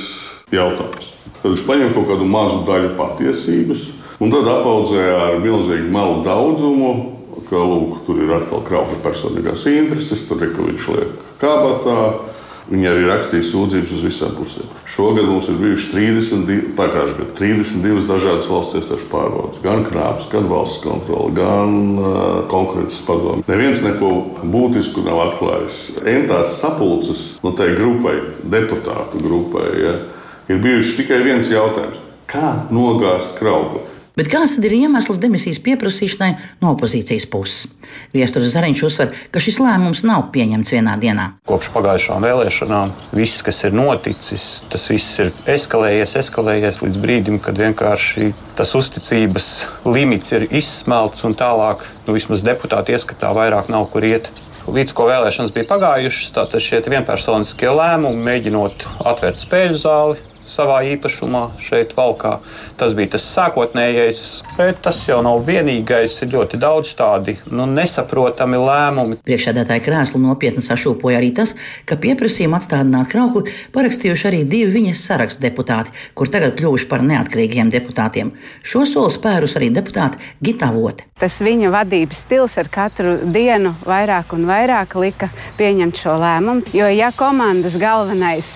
jautājums. 0.53 1.09
Tad 1.39 1.55
viņš 1.55 1.65
paņem 1.71 1.95
kaut 1.95 2.05
kādu 2.11 2.29
mazu 2.29 2.61
daļu 2.69 2.93
patiesības, 3.01 3.87
un 4.21 4.35
tad 4.35 4.51
apaudzē 4.53 5.09
ar 5.17 5.41
milzīgu 5.41 5.89
melu 5.97 6.21
daudzumu, 6.29 6.93
ka 7.49 7.65
lūk, 7.65 8.03
tur 8.05 8.21
ir 8.21 8.37
atkal 8.37 8.61
krauja 8.69 9.01
personīgās 9.01 9.65
intereses, 9.73 10.27
tad 10.29 10.45
ir, 10.45 10.53
ka 10.53 10.69
viņš 10.69 10.91
liek 10.93 11.29
kabatā 11.41 12.01
Viņi 12.67 12.87
arī 12.89 13.05
rakstīja 13.07 13.45
sūdzības 13.47 13.91
uz 13.95 14.01
visām 14.03 14.33
pusēm. 14.35 14.71
Šogad 14.91 15.27
mums 15.29 15.47
ir 15.47 15.55
bijušas 15.61 15.93
32, 15.93 16.73
pagājušajā 16.75 17.19
gadā 17.21 17.35
32 17.39 18.03
dažādas 18.09 18.47
valsts 18.51 18.79
iestāžu 18.81 19.07
pārbaudes. 19.11 19.61
Gan 19.63 19.85
krāpes, 19.87 20.27
gan 20.33 20.49
valsts 20.51 20.81
kontrole, 20.83 21.31
gan 21.37 21.77
uh, 21.95 22.17
konkurences 22.51 22.99
padomu. 23.07 23.45
Neviens 23.47 23.85
neko 23.85 24.11
būtisku 24.43 25.05
nav 25.07 25.23
atklājis. 25.29 25.79
Entās 26.03 26.57
sapulces 26.59 27.23
no 27.45 27.55
tai 27.55 27.71
grupai, 27.77 28.17
deputātu 28.43 29.23
grupai, 29.23 29.69
ja, 29.79 29.95
ir 30.51 30.59
bijušas 30.63 30.99
tikai 30.99 31.23
viens 31.23 31.53
jautājums. 31.53 32.03
Kā 32.27 32.67
nogāzt 32.75 33.37
kraukli? 33.39 33.85
Bet 34.17 34.31
kāds 34.33 34.55
tad 34.57 34.65
ir 34.65 34.73
iemesls 34.73 35.19
demisijas 35.21 35.59
pieprasīšanai 35.61 36.31
no 36.63 36.71
opozīcijas 36.73 37.27
puses? 37.29 37.67
Viestures 38.15 38.49
Zariņš 38.55 38.81
uzsver, 38.87 39.11
ka 39.29 39.41
šis 39.41 39.59
lēmums 39.61 40.01
nav 40.07 40.31
pieņemts 40.33 40.73
vienā 40.73 40.95
dienā. 40.97 41.27
Kopš 41.45 41.69
pagājušām 41.75 42.25
vēlēšanām 42.25 42.95
viss, 43.13 43.43
kas 43.45 43.61
ir 43.67 43.77
noticis, 43.77 44.47
tas 44.71 44.87
viss 44.89 45.21
ir 45.21 45.29
eskalējies, 45.53 46.15
eskalējies 46.23 46.81
līdz 46.81 46.99
brīdim, 47.03 47.37
kad 47.45 47.61
vienkārši 47.61 48.31
tas 48.57 48.73
uzticības 48.79 49.51
limits 49.85 50.33
ir 50.33 50.47
izsmelts 50.49 51.21
un 51.27 51.37
tālāk, 51.37 51.85
nu, 52.07 52.17
vismaz 52.17 52.41
deputāti 52.45 52.97
ieskatā, 52.97 53.29
vairāk 53.37 53.69
nav 53.69 53.85
kur 53.93 54.07
iet 54.07 54.31
līdz 54.67 54.95
ko 54.97 55.05
vēlēšanas 55.11 55.53
bija 55.53 55.69
pagājušas, 55.69 56.33
tad 56.35 56.57
šie 56.57 56.81
vienpersoniskie 56.89 57.69
lēmumi, 57.69 58.25
mēģinot 58.25 58.87
atvērt 59.13 59.45
spēļu 59.45 59.79
zāli, 59.85 60.17
savā 60.47 60.79
īpašumā 60.93 61.43
šeit 61.63 61.93
valkā. 61.97 62.37
Tas 62.79 62.95
bija 62.97 63.13
tas 63.15 63.25
sākotnējais, 63.35 64.21
bet 64.57 64.81
tas 64.85 64.99
jau 65.07 65.19
nav 65.25 65.43
vienīgais. 65.47 66.15
Ir 66.23 66.33
ļoti 66.33 66.59
daudz 66.61 66.93
tādi 66.97 67.37
nu, 67.51 67.67
nesaprotami 67.69 68.59
lēmumi. 68.61 69.19
Priekšsēdētāja 69.27 69.83
krēslu 69.85 70.21
nopietni 70.23 70.63
sašūpoja 70.65 71.19
arī 71.19 71.33
tas, 71.37 71.53
ka 71.87 71.99
pieprasījumu 72.01 72.57
atstādināt 72.57 73.11
kraukli 73.11 73.53
parakstījuši 73.75 74.29
arī 74.31 74.43
divi 74.49 74.71
viņas 74.79 75.03
sarakstu 75.09 75.45
deputāti, 75.45 75.93
kur 76.17 76.31
tagad 76.33 76.57
kļuvuši 76.57 76.89
par 76.89 77.05
neatkarīgiem 77.05 77.71
deputātiem. 77.73 78.33
Šo 78.65 78.85
soli 78.89 79.13
spērus 79.13 79.57
arī 79.59 79.71
deputāte 79.73 80.21
Gita 80.43 80.71
Vote. 80.75 81.07
Tas 81.17 81.39
viņa 81.41 81.71
vadības 81.73 82.19
stils 82.27 82.57
ar 82.61 82.67
katru 82.69 83.15
dienu 83.33 83.73
vairāk 83.87 84.35
un 84.37 84.45
vairāk 84.45 84.93
lika 85.01 85.31
pieņemt 85.57 85.97
šo 85.97 86.13
lēmumu. 86.21 86.67
Jo 86.77 86.89
ja 86.93 87.09
komandas 87.15 87.77
galvenais 87.81 88.51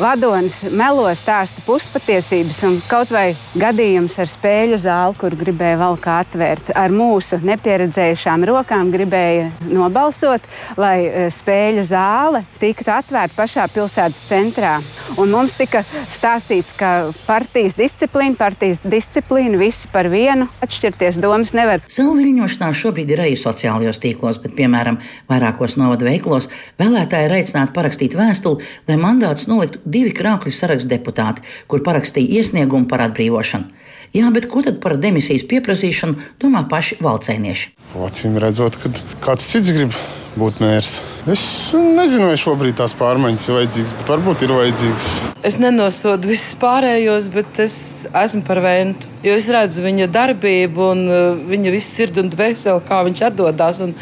vadonis 0.00 0.62
melo 0.72 1.06
stāsta 1.36 1.60
puspatiesības 1.66 2.58
un 2.64 2.76
kaut 2.88 3.10
vai 3.12 3.34
gadījums 3.60 4.14
ar 4.22 4.28
spēļu 4.30 4.78
zāli, 4.80 5.18
kur 5.20 5.34
gribēja 5.36 5.76
valkā 5.82 6.14
atvērt 6.22 6.70
ar 6.72 6.94
mūsu 6.94 7.42
nepieredzējušām 7.44 8.46
rokām, 8.48 8.88
gribēja 8.94 9.50
nobalsot, 9.68 10.46
lai 10.80 10.96
e, 11.04 11.26
spēļu 11.28 11.84
zāle 11.90 12.40
tiktu 12.62 12.94
atvērta 12.94 13.36
pašā 13.36 13.68
pilsētas 13.74 14.24
centrā. 14.30 14.78
Un 15.14 15.30
mums 15.30 15.54
tika 15.56 15.82
stāstīts, 16.10 16.74
ka 16.76 17.12
partijas 17.28 17.76
disciplīna, 17.78 18.36
partijas 18.38 18.82
disciplīna, 18.82 19.58
visi 19.60 19.88
par 19.92 20.08
vienu 20.12 20.48
atšķirties 20.64 21.20
domas 21.22 21.54
nevar. 21.56 21.84
Savu 21.90 22.16
viļņošanās 22.18 22.82
šobrīd 22.82 23.14
ir 23.14 23.22
arī 23.24 23.36
sociālajos 23.38 24.02
tīklos, 24.02 24.40
bet, 24.42 24.56
piemēram, 24.58 24.98
vairākos 25.30 25.78
novada 25.80 26.08
veiklos 26.08 26.50
vēlētāji 26.82 27.30
ir 27.30 27.36
aicināti 27.38 27.76
parakstīt 27.76 28.18
vēstuli, 28.18 28.66
lai 28.90 28.98
mandātus 29.00 29.48
noliktu 29.50 29.80
divi 29.86 30.12
krākļu 30.16 30.52
sarakstu 30.52 30.92
deputāti, 30.92 31.46
kur 31.70 31.84
parakstīja 31.86 32.42
iesniegumu 32.42 32.90
par 32.90 33.06
atbrīvošanu. 33.06 33.72
Jā, 34.16 34.28
bet 34.34 34.46
ko 34.50 34.62
tad 34.64 34.78
par 34.82 34.96
demisijas 35.00 35.46
pieprasīšanu 35.50 36.38
domā 36.42 36.66
paši 36.70 37.00
valcēnieši? 37.04 37.74
Acīm 38.06 38.38
redzot, 38.42 38.78
ka 38.80 38.92
kāds 39.24 39.50
cits 39.50 39.72
grib 39.74 39.96
būt 40.40 40.60
mērs. 40.62 41.00
Es 41.26 41.42
nezinu, 41.74 42.28
vai 42.30 42.36
šobrīd 42.38 42.76
tās 42.78 42.94
pārmaiņas 42.96 43.48
ir 43.48 43.56
vajadzīgas, 43.56 43.94
bet 43.98 44.12
varbūt 44.14 44.44
ir 44.46 44.54
vajadzīgas. 44.54 45.08
Es 45.46 45.58
nenosodu 45.62 46.30
visus 46.30 46.54
pārējos, 46.60 47.30
bet 47.34 47.60
es 47.64 47.76
esmu 48.10 48.44
par 48.46 48.62
ventu. 48.64 49.10
Jo 49.26 49.34
es 49.34 49.48
redzu 49.50 49.82
viņa 49.82 50.06
darbību, 50.14 50.86
un 50.92 51.02
uh, 51.10 51.42
viņa 51.50 51.74
visu 51.74 51.90
sirdi 51.90 52.22
un 52.22 52.30
dvēseli, 52.30 52.84
kā 52.86 53.00
viņš 53.08 53.24
atdodas 53.26 53.82
un 53.82 53.96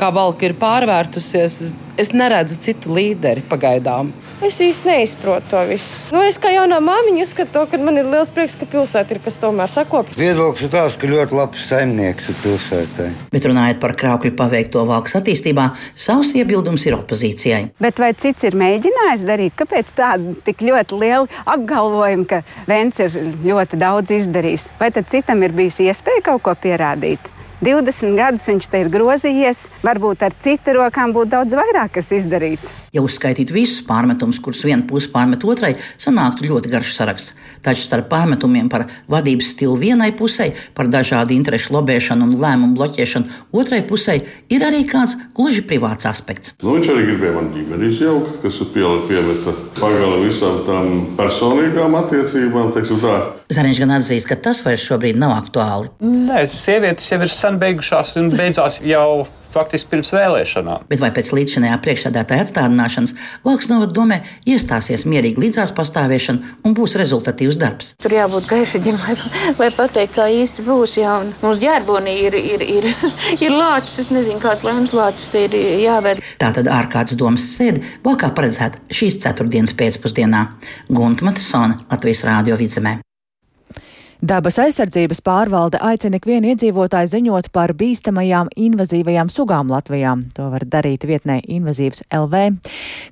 kā 0.00 0.08
valka 0.14 0.48
ir 0.48 0.56
pārvērtusies. 0.60 1.58
Es, 1.66 1.74
es 2.00 2.14
neredzu 2.16 2.56
citu 2.64 2.94
līderi 2.96 3.44
pagaidām. 3.48 4.14
Es 4.40 4.56
īsti 4.64 4.88
neizprotu 4.88 5.50
to 5.50 5.60
visu. 5.68 5.98
Nu, 6.14 6.22
es 6.24 6.38
kā 6.40 6.48
jaunā 6.54 6.78
māmiņa 6.80 7.26
uzskatu, 7.26 7.52
to, 7.58 7.66
ka 7.68 7.80
man 7.82 8.00
ir 8.00 8.08
liels 8.08 8.32
prieks, 8.32 8.56
ka 8.56 8.64
pilsēta 8.72 9.12
ir 9.12 9.20
kas 9.20 9.36
tomēr 9.42 9.68
sakopta. 9.68 10.16
Viedoklis 10.16 10.64
ir 10.64 10.72
tāds, 10.72 10.96
ka 10.96 11.10
ļoti 11.10 11.36
labs 11.36 11.66
saimnieks 11.68 12.32
ir 12.32 12.38
pilsētai. 12.46 13.10
Bet 13.34 13.48
runājot 13.50 13.82
par 13.82 13.92
kraukļu 14.00 14.32
paveikto 14.38 14.86
valks 14.88 15.18
attīstībā, 15.20 15.68
savs 15.94 16.34
iebildums 16.36 16.86
ir 16.88 16.98
opozīcijai. 16.98 17.62
Bet 17.82 18.00
vai 18.02 18.12
cits 18.18 18.46
ir 18.48 18.56
mēģinājis 18.60 19.26
darīt? 19.28 19.56
Kāpēc 19.58 19.92
tādi 19.96 20.36
tik 20.46 20.64
ļoti 20.66 21.00
lieli 21.00 21.42
apgalvojumi, 21.44 22.28
ka 22.30 22.42
Vents 22.68 23.02
ir 23.02 23.18
ļoti 23.46 23.80
daudz 23.80 24.14
izdarījis? 24.20 24.70
Vai 24.80 24.92
tad 24.94 25.10
citam 25.12 25.42
ir 25.46 25.56
bijusi 25.56 25.88
iespēja 25.90 26.26
kaut 26.30 26.44
ko 26.46 26.56
pierādīt? 26.58 27.30
20 27.60 28.16
gadus 28.16 28.46
viņš 28.48 28.66
te 28.72 28.78
ir 28.80 28.88
grozījies, 28.88 29.66
varbūt 29.84 30.22
ar 30.24 30.32
citu 30.40 30.72
rokām 30.78 31.12
būtu 31.12 31.34
daudz 31.34 31.56
vairāk 31.58 31.98
kas 31.98 32.08
izdarīts. 32.16 32.72
Ja 32.90 33.02
uzskaitītu 33.04 33.52
visus 33.54 33.84
pārmetumus, 33.86 34.40
kurus 34.42 34.64
viena 34.64 34.82
puse 34.88 35.10
pārmet 35.12 35.44
otrai, 35.46 35.74
sanāktu 36.00 36.48
ļoti 36.48 36.70
garš 36.72 36.94
saraksts. 36.96 37.34
Taču 37.62 37.84
starp 37.84 38.08
pārmetumiem 38.10 38.70
par 38.72 38.86
vadības 39.12 39.52
stilu 39.52 39.76
vienai 39.78 40.08
pusē, 40.16 40.48
par 40.74 40.88
dažādu 40.90 41.36
interešu 41.36 41.76
lobēšanu 41.76 42.26
un 42.26 42.40
lēmumu 42.40 42.78
bloķēšanu 42.80 43.52
otrai 43.60 43.82
pusē, 43.86 44.16
ir 44.48 44.64
arī 44.64 44.80
kāds 44.88 45.18
gluži 45.36 45.62
privāts 45.68 46.08
aspekts. 46.08 46.56
Nu, 46.64 46.78
viņš 46.78 46.90
arī 46.94 47.04
gribēja 47.10 47.34
man 47.36 47.52
ģimeni 47.54 47.90
izjaukt, 47.92 48.40
kas 48.42 48.58
ir 48.64 48.72
piemeta 48.72 49.54
pagala 49.76 50.16
visām 50.24 50.64
tām 50.64 50.90
personīgām 51.20 52.00
attiecībām. 52.00 52.72
Zariņš 53.50 53.78
gan 53.82 53.94
atzīst, 53.96 54.28
ka 54.30 54.36
tas 54.38 54.60
vairs 54.62 54.82
šobrīd 54.86 55.18
nav 55.18 55.32
aktuāli. 55.34 55.90
Nē, 56.06 56.44
sievietes 56.50 57.08
jau 57.10 57.18
ir 57.22 57.32
sen 57.50 57.60
beigušās 57.60 58.16
un 58.20 58.30
beidzās 58.34 58.80
jau 58.86 59.26
faktiski 59.50 59.90
pirms 59.90 60.12
vēlēšanām. 60.14 60.84
Bet 60.86 61.00
vai 61.02 61.08
pēc 61.14 61.32
līdzinājā 61.34 61.80
priekšsēdētāja 61.82 62.44
atstādināšanas 62.44 63.16
Valks 63.42 63.66
novada 63.66 63.90
domē 63.96 64.20
iestāsies 64.46 65.02
mierīgi 65.10 65.42
līdzās 65.42 65.72
pastāvēšana 65.74 66.54
un 66.62 66.76
būs 66.78 66.94
rezultatīvs 67.00 67.58
darbs? 67.58 67.90
Tur 67.98 68.14
jābūt 68.14 68.46
gaišaģim, 68.52 69.00
lai, 69.02 69.16
lai 69.58 69.70
pateikt, 69.74 70.14
kā 70.14 70.28
īsti 70.30 70.62
būs. 70.68 70.96
Jā, 71.02 71.16
un 71.24 71.34
mums 71.42 71.58
ģērbonī 71.64 72.14
ir, 72.28 72.38
ir, 72.38 72.66
ir, 72.78 72.88
ir 73.48 73.56
lācis, 73.56 74.04
es 74.04 74.14
nezinu, 74.14 74.38
kāds 74.44 74.62
lēmums 74.66 74.94
lācis 74.94 75.34
ir 75.42 75.58
jāvērt. 75.82 76.22
Tātad 76.38 76.70
ārkārtas 76.70 77.18
domas 77.18 77.50
sēde 77.56 77.82
Valkā 78.06 78.30
paredzēta 78.38 78.86
šīs 78.94 79.18
ceturtdienas 79.26 79.74
pēcpusdienā. 79.74 80.46
Gunta 80.94 81.26
Matisona, 81.26 81.82
Latvijas 81.90 82.28
Rādio 82.30 82.60
vidzemē. 82.60 83.00
Dabas 84.20 84.58
aizsardzības 84.60 85.22
pārvalde 85.24 85.78
aicina 85.80 86.18
ikvienu 86.20 86.50
iedzīvotāju 86.50 87.08
ziņot 87.08 87.46
par 87.56 87.72
bīstamajām 87.72 88.50
invazīvajām 88.52 89.30
sugām 89.32 89.70
Latvijā. 89.72 90.12
To 90.36 90.50
var 90.52 90.66
darīt 90.68 91.06
vietnē 91.08 91.38
invazīvs 91.48 92.02
LV. 92.12 92.42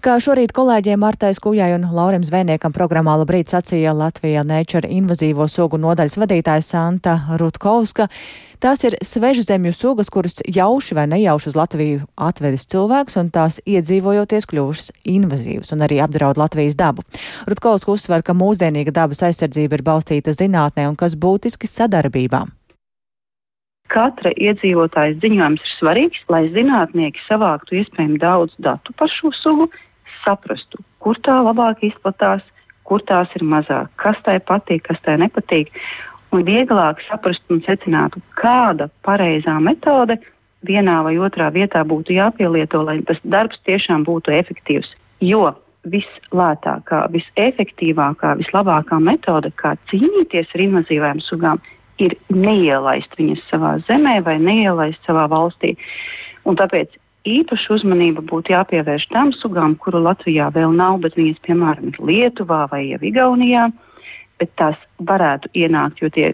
Kā 0.04 0.18
šorīt 0.20 0.52
kolēģiem 0.52 1.00
Martais 1.00 1.40
Kujai 1.40 1.70
un 1.78 1.86
Laurim 1.96 2.26
Zvēniekam 2.28 2.76
programmā 2.76 3.16
labrīt 3.22 3.48
sacīja 3.54 3.96
Latvijā 3.96 4.44
Nature 4.44 4.90
invazīvo 4.92 5.48
sugu 5.48 5.80
nodaļas 5.80 6.18
vadītāja 6.20 6.66
Santa 6.68 7.16
Rutkovska, 7.40 8.10
Tās 8.58 8.80
ir 8.82 8.96
svežzemju 9.06 9.70
sugas, 9.70 10.08
kuras 10.10 10.40
jauši 10.42 10.96
vai 10.98 11.04
nejauši 11.06 11.52
uz 11.52 11.54
Latviju 11.54 12.00
atvedis 12.18 12.64
cilvēks, 12.66 13.14
un 13.20 13.28
tās 13.30 13.60
iedzīvojoties 13.62 14.48
kļuvušas 14.50 14.88
invazīvas 15.06 15.70
un 15.76 15.84
arī 15.86 16.00
apdraud 16.02 16.40
Latvijas 16.40 16.74
dabu. 16.74 17.04
Rutkovs 17.46 17.86
uzsver, 17.86 18.24
ka 18.26 18.34
mūsdienīga 18.34 18.90
dabas 18.96 19.22
aizsardzība 19.28 19.78
ir 19.78 19.84
balstīta 19.86 20.34
zinātnē 20.34 20.88
un 20.90 20.97
kas 20.98 21.16
būtiski 21.16 21.70
sadarbībā. 21.70 22.44
Katra 23.88 24.34
iedzīvotāja 24.36 25.16
ziņojums 25.22 25.64
ir 25.64 25.70
svarīgs, 25.78 26.24
lai 26.28 26.42
zinātnieki 26.52 27.22
savāktu 27.24 27.78
iespējami 27.80 28.18
daudz 28.20 28.58
datu 28.60 28.92
par 28.92 29.08
šo 29.08 29.32
sugu, 29.32 29.70
saprastu, 30.24 30.82
kur 31.00 31.16
tā 31.24 31.38
labāk 31.44 31.86
izplatās, 31.88 32.42
kur 32.84 33.00
tās 33.04 33.32
ir 33.36 33.44
mazāk, 33.48 33.88
kas 33.96 34.20
tai 34.24 34.36
patīk, 34.44 34.84
kas 34.88 35.00
tai 35.04 35.16
nepatīk 35.22 35.72
un 36.32 36.44
vieglāk 36.44 37.00
saprast 37.06 37.44
un 37.52 37.62
secināt, 37.64 38.18
kāda 38.36 38.90
pareizā 39.04 39.56
metode 39.60 40.18
vienā 40.68 40.98
vai 41.06 41.16
otrā 41.16 41.48
vietā 41.54 41.84
būtu 41.86 42.16
jāpielieto, 42.16 42.82
lai 42.84 43.00
tas 43.08 43.20
darbs 43.24 43.60
tiešām 43.64 44.04
būtu 44.08 44.34
efektīvs. 44.36 44.92
Jo 45.20 45.54
vislētākā, 45.92 47.02
visefektīvākā, 47.14 48.36
vislabākā 48.42 49.00
metode, 49.02 49.52
kā 49.56 49.74
cīnīties 49.90 50.54
ar 50.54 50.64
invazīvām 50.66 51.20
sugām, 51.24 51.60
ir 51.98 52.14
neielaist 52.30 53.18
viņas 53.18 53.42
savā 53.50 53.74
zemē 53.88 54.20
vai 54.26 54.38
neielaist 54.42 55.02
savā 55.06 55.26
valstī. 55.30 55.74
Un 56.46 56.58
tāpēc 56.58 56.94
īpaša 57.28 57.74
uzmanība 57.78 58.22
būtu 58.22 58.54
jāpievērš 58.54 59.08
tām 59.12 59.34
sugām, 59.34 59.74
kuru 59.76 60.04
Latvijā 60.06 60.52
vēl 60.54 60.72
nav, 60.76 61.00
bet 61.02 61.18
viņas, 61.18 61.42
piemēram, 61.48 61.90
ir 61.90 62.00
Lietuvā 62.10 62.64
vai 62.70 62.84
Igaunijā 62.94 63.68
bet 64.38 64.54
tās 64.58 64.78
varētu 65.02 65.50
ienākt, 65.58 66.02
jo 66.02 66.10
tie 66.14 66.32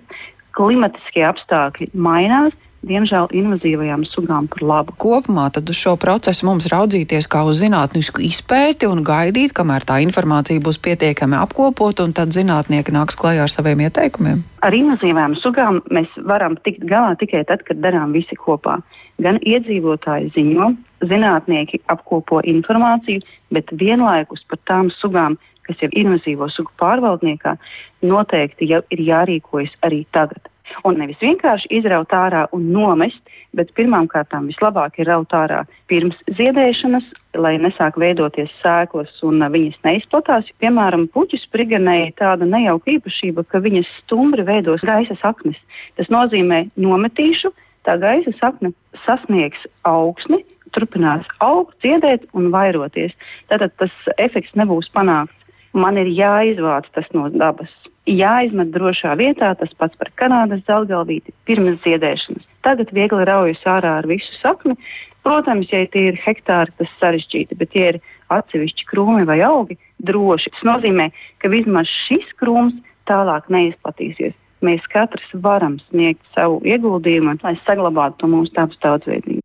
klimatiskie 0.56 1.26
apstākļi 1.28 1.92
mainās. 1.94 2.54
Diemžēl 2.84 3.30
invazīvajām 3.32 4.02
sugām 4.04 4.44
par 4.52 4.60
labu. 4.60 4.92
Kopumā 5.00 5.46
tad 5.54 5.70
uz 5.72 5.78
šo 5.80 5.94
procesu 5.96 6.44
mums 6.44 6.66
raudzīties 6.68 7.24
kā 7.32 7.40
uz 7.48 7.62
zinātnisku 7.62 8.20
izpēti 8.26 8.84
un 8.90 9.00
gaidīt, 9.06 9.54
kamēr 9.56 9.86
tā 9.88 10.02
informācija 10.04 10.60
būs 10.60 10.76
pietiekami 10.84 11.38
apkopota, 11.38 12.04
un 12.04 12.12
tad 12.12 12.36
zinātnieki 12.36 12.92
nāks 12.92 13.16
klajā 13.16 13.46
ar 13.46 13.52
saviem 13.52 13.86
ieteikumiem. 13.86 14.42
Ar 14.60 14.76
invazīvām 14.76 15.38
sugām 15.40 15.80
mēs 15.88 16.12
varam 16.28 16.58
tikt 16.60 16.84
galā 16.90 17.16
tikai 17.16 17.46
tad, 17.48 17.64
kad 17.64 17.80
darām 17.80 18.12
visi 18.12 18.36
kopā. 18.36 18.76
Gan 19.16 19.40
iedzīvotāji 19.40 20.34
ziņo, 20.36 20.74
zinātnieki 21.08 21.80
apkopo 21.88 22.42
informāciju, 22.44 23.24
bet 23.48 23.72
vienlaikus 23.72 24.44
par 24.50 24.60
tām 24.68 24.92
sugām 24.92 25.40
kas 25.66 25.84
ir 25.84 25.94
invazīvo 26.04 26.48
sugu 26.52 26.72
pārvaldniekā, 26.80 27.56
noteikti 28.04 28.70
jau 28.70 28.82
ir 28.94 29.06
jārīkojas 29.10 29.78
arī 29.86 30.04
tagad. 30.12 30.50
Un 30.88 30.96
nevis 30.96 31.18
vienkārši 31.20 31.68
izraut 31.76 32.12
ārā 32.16 32.46
un 32.56 32.70
nomest, 32.72 33.20
bet 33.52 33.72
pirmkārt 33.76 34.32
vislabāk 34.46 34.96
ir 34.98 35.10
raut 35.10 35.34
ārā 35.36 35.60
pirms 35.92 36.16
ziedēšanas, 36.38 37.04
lai 37.36 37.58
nesāk 37.60 37.98
veidoties 38.00 38.52
sēklas 38.62 39.12
un 39.28 39.44
viņas 39.56 39.82
neizplatās. 39.84 40.48
Piemēram, 40.64 41.06
puķu 41.12 41.42
spriganei 41.42 42.06
ir 42.06 42.16
tāda 42.16 42.48
nejauka 42.48 42.94
īpašība, 42.96 43.44
ka 43.44 43.60
viņas 43.60 43.92
stumbri 44.00 44.46
veidos 44.48 44.86
gaisa 44.88 45.18
saknes. 45.20 45.60
Tas 46.00 46.08
nozīmē, 46.08 46.64
nometīšu, 46.80 47.52
tā 47.84 47.98
gaisa 48.00 48.32
sakne 48.40 48.72
sasniegs 49.04 49.68
augsni, 49.84 50.44
turpinās 50.74 51.28
augt, 51.44 51.76
ziedēt 51.84 52.24
un 52.32 52.50
vairoties. 52.54 53.12
Tātad 53.52 53.76
tas 53.78 53.92
efekts 54.16 54.56
nebūs 54.58 54.88
panākts. 54.96 55.43
Man 55.74 55.98
ir 55.98 56.10
jāizvāc 56.14 56.86
tas 56.94 57.10
no 57.16 57.26
dabas 57.34 57.72
jāizmet 58.06 58.70
drošā 58.74 59.14
vietā, 59.16 59.54
tas 59.56 59.72
pats 59.78 59.96
par 59.96 60.10
Kanādas 60.16 60.62
zeltgalvīti, 60.68 61.32
pirms 61.48 61.80
ziedēšanas. 61.84 62.46
Tagad 62.64 62.92
viegli 62.92 63.24
raujas 63.24 63.64
ārā 63.68 63.98
ar 64.00 64.08
visu 64.08 64.32
sakni. 64.40 64.76
Protams, 65.24 65.70
ja 65.72 65.86
tie 65.88 66.10
ir 66.10 66.20
hektāri, 66.20 66.72
tas 66.78 66.90
sarežģīti, 67.00 67.56
bet 67.56 67.74
ja 67.76 67.94
ir 67.94 68.00
atsevišķi 68.32 68.88
krūmi 68.90 69.24
vai 69.28 69.40
augi, 69.44 69.78
droši. 70.04 70.52
Tas 70.52 70.66
nozīmē, 70.68 71.08
ka 71.40 71.48
vismaz 71.48 71.88
šis 71.88 72.34
krūms 72.36 72.76
tālāk 73.08 73.48
neizplatīsies. 73.48 74.36
Mēs 74.64 74.84
katrs 74.92 75.32
varam 75.44 75.78
sniegt 75.88 76.24
savu 76.36 76.60
ieguldījumu, 76.64 77.38
lai 77.42 77.56
saglabātu 77.64 78.28
mūsu 78.28 78.52
dabas 78.56 78.80
daudzveidību. 78.84 79.40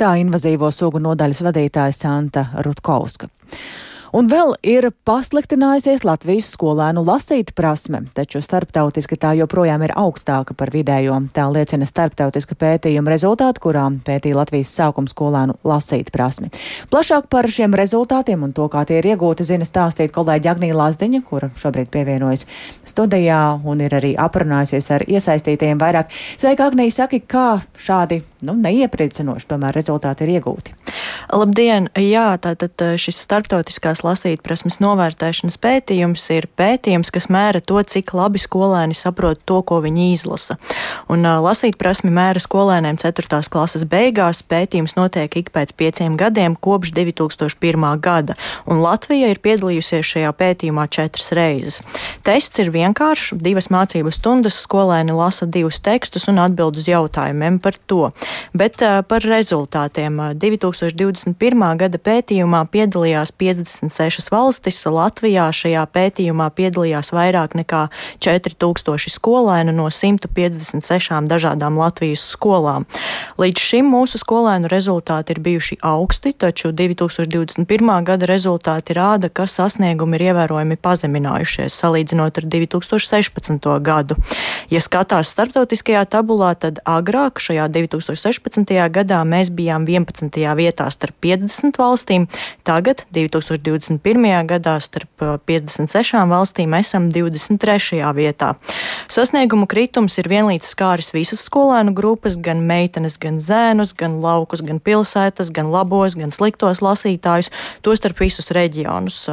Tā 0.00 0.16
invazīvo 0.20 0.72
sugu 0.74 1.00
nodaļas 1.00 1.44
vadītāja 1.46 1.94
Santa 1.94 2.48
Rutkovska. 2.64 3.28
Un 4.14 4.28
vēl 4.30 4.52
ir 4.62 4.86
pasliktinājusies 5.08 6.04
Latvijas 6.06 6.52
skolēnu 6.54 7.02
lasīt 7.02 7.48
prasme, 7.58 8.04
taču 8.14 8.38
starptautiski 8.44 9.16
tā 9.18 9.32
joprojām 9.34 9.82
ir 9.82 9.90
augstāka 9.98 10.54
par 10.54 10.70
vidējo. 10.70 11.16
Tā 11.34 11.48
liecina 11.50 11.88
starptautiska 11.90 12.54
pētījuma 12.60 13.10
rezultāti, 13.10 13.58
kurām 13.64 13.96
pētīja 14.06 14.36
Latvijas 14.38 14.70
sākuma 14.70 15.10
skolēnu 15.10 15.56
lasīt 15.66 16.12
prasmi. 16.14 16.52
Plašāk 16.94 17.26
par 17.26 17.48
šiem 17.50 17.74
rezultātiem 17.74 18.44
un 18.46 18.52
to, 18.54 18.68
kā 18.70 18.84
tie 18.86 19.00
ir 19.00 19.08
iegūti, 19.16 19.48
zina 19.48 19.66
stāstīt 19.66 20.14
kolēģi 20.14 20.52
Agnija 20.52 20.78
Lazdiņa, 20.78 21.22
kura 21.26 21.50
šobrīd 21.58 21.90
pievienojas 21.90 22.46
studijā 22.86 23.40
un 23.66 23.82
ir 23.82 23.98
arī 23.98 24.12
aprunājusies 24.14 24.92
ar 24.94 25.06
iesaistītajiem 25.10 25.82
vairāk. 25.82 26.14
Sveika, 26.38 26.70
Agnija, 26.70 27.00
saki, 27.00 27.24
kā 27.26 27.64
šādi 27.74 28.22
nu, 28.46 28.54
neiepriecinoši 28.62 29.50
tomēr 29.50 29.74
rezultāti 29.74 30.22
ir 30.28 30.36
iegūti? 30.38 30.78
Labdien! 31.34 31.90
Jā, 31.98 32.30
tātad 32.38 32.78
šis 33.00 33.18
starptautiskās 33.26 34.03
lasītprasmes 34.04 34.76
novērtēšanas 34.82 35.56
pētījums 35.62 36.24
ir 36.34 36.46
pētījums, 36.58 37.10
kas 37.14 37.26
mēra 37.32 37.62
to, 37.64 37.80
cik 37.80 38.12
labi 38.16 38.40
skolēni 38.42 38.96
saprot 38.96 39.40
to, 39.48 39.60
ko 39.66 39.80
viņi 39.84 40.10
izlasa. 40.12 40.58
Un 41.12 41.24
uh, 41.24 41.40
lasītprasmi 41.44 42.12
mēra 42.14 42.42
skolēniem 42.42 42.98
4. 43.00 43.40
klases 43.52 43.86
beigās. 43.88 44.42
Pētījums 44.44 44.96
notiek 44.98 45.32
ik 45.40 45.50
pēc 45.54 45.72
pieciem 45.78 46.18
gadiem 46.20 46.56
kopš 46.56 46.92
2001. 46.96 47.86
gada, 48.04 48.36
un 48.68 48.82
Latvija 48.84 49.30
ir 49.32 49.40
piedalījusies 49.44 50.10
šajā 50.12 50.34
pētījumā 50.36 50.86
četras 50.92 51.32
reizes. 51.36 51.80
Tests 52.26 52.60
ir 52.60 52.72
vienkāršs, 52.74 53.34
divas 53.40 53.70
mācību 53.72 54.12
stundas, 54.14 54.60
skolēni 54.66 55.16
lasa 55.16 55.48
divus 55.48 55.80
tekstus 55.84 56.28
un 56.32 56.42
atbild 56.44 56.80
uz 56.80 56.90
jautājumiem 56.90 57.58
par 57.64 57.78
to. 57.88 58.10
Bet 58.52 58.82
uh, 58.84 59.00
par 59.08 59.24
rezultātiem 59.24 60.20
2021. 60.40 61.66
gada 61.80 62.04
pētījumā 62.10 62.64
piedalījās 62.74 63.32
50 63.40 63.93
26 63.94 64.30
valstis. 64.30 64.82
Latvijā 64.86 65.46
šajā 65.54 65.84
pētījumā 65.94 66.48
piedalījās 66.54 67.12
vairāk 67.14 67.54
nekā 67.58 67.86
4000 68.22 69.12
skolēnu 69.12 69.74
no 69.74 69.88
156 69.90 71.28
dažādām 71.30 71.78
Latvijas 71.78 72.24
skolām. 72.34 72.86
Līdz 73.40 73.60
šim 73.60 73.88
mūsu 73.92 74.18
skolēnu 74.20 74.68
rezultāti 74.70 75.34
ir 75.34 75.40
bijuši 75.44 75.78
augsti, 75.82 76.32
taču 76.32 76.72
2021. 76.72 77.92
gada 78.04 78.28
rezultāti 78.30 78.96
rāda, 78.96 79.30
ka 79.30 79.46
sasniegumi 79.50 80.18
ir 80.18 80.28
ievērojami 80.30 80.78
pazeminājušies 80.82 81.78
salīdzinot 81.80 82.40
ar 82.40 82.48
2016. 82.50 83.70
gadu. 83.84 84.18
Ja 84.70 84.82
skatās 84.84 85.32
starptautiskajā 85.34 86.04
tabulā, 86.10 86.54
tad 86.58 86.80
agrāk 86.84 87.42
šajā 87.42 87.68
2016. 87.72 88.74
gadā 88.94 89.22
mēs 89.28 89.52
bijām 89.54 89.86
11. 89.88 90.40
vietā 90.58 90.90
starp 90.90 91.16
50 91.24 91.78
valstīm, 91.80 92.28
tagad 92.64 93.04
2020. 93.14 93.73
21. 93.74 94.46
gadā 94.48 94.76
starp 94.82 95.24
56 95.50 96.14
uh, 96.14 96.24
valstīm 96.30 96.74
esam 96.78 97.10
23. 97.12 98.00
vietā. 98.16 98.54
Sasniegumu 99.10 99.68
kritums 99.70 100.18
ir 100.22 100.30
vienlīdz 100.30 100.70
skāris 100.70 101.12
visas 101.14 101.42
skolēnu 101.48 101.94
grupas, 101.96 102.38
gan 102.38 102.62
meitenes, 102.68 103.18
gan 103.20 103.42
zēnus, 103.42 103.94
gan 103.98 104.20
laukus, 104.22 104.62
gan 104.64 104.80
pilsētas, 104.80 105.52
gan 105.54 105.72
labos, 105.74 106.16
gan 106.18 106.34
sliktos 106.34 106.82
lasītājus, 106.84 107.52
tostarp 107.82 108.22
visus 108.22 108.52
reģionus. 108.54 109.24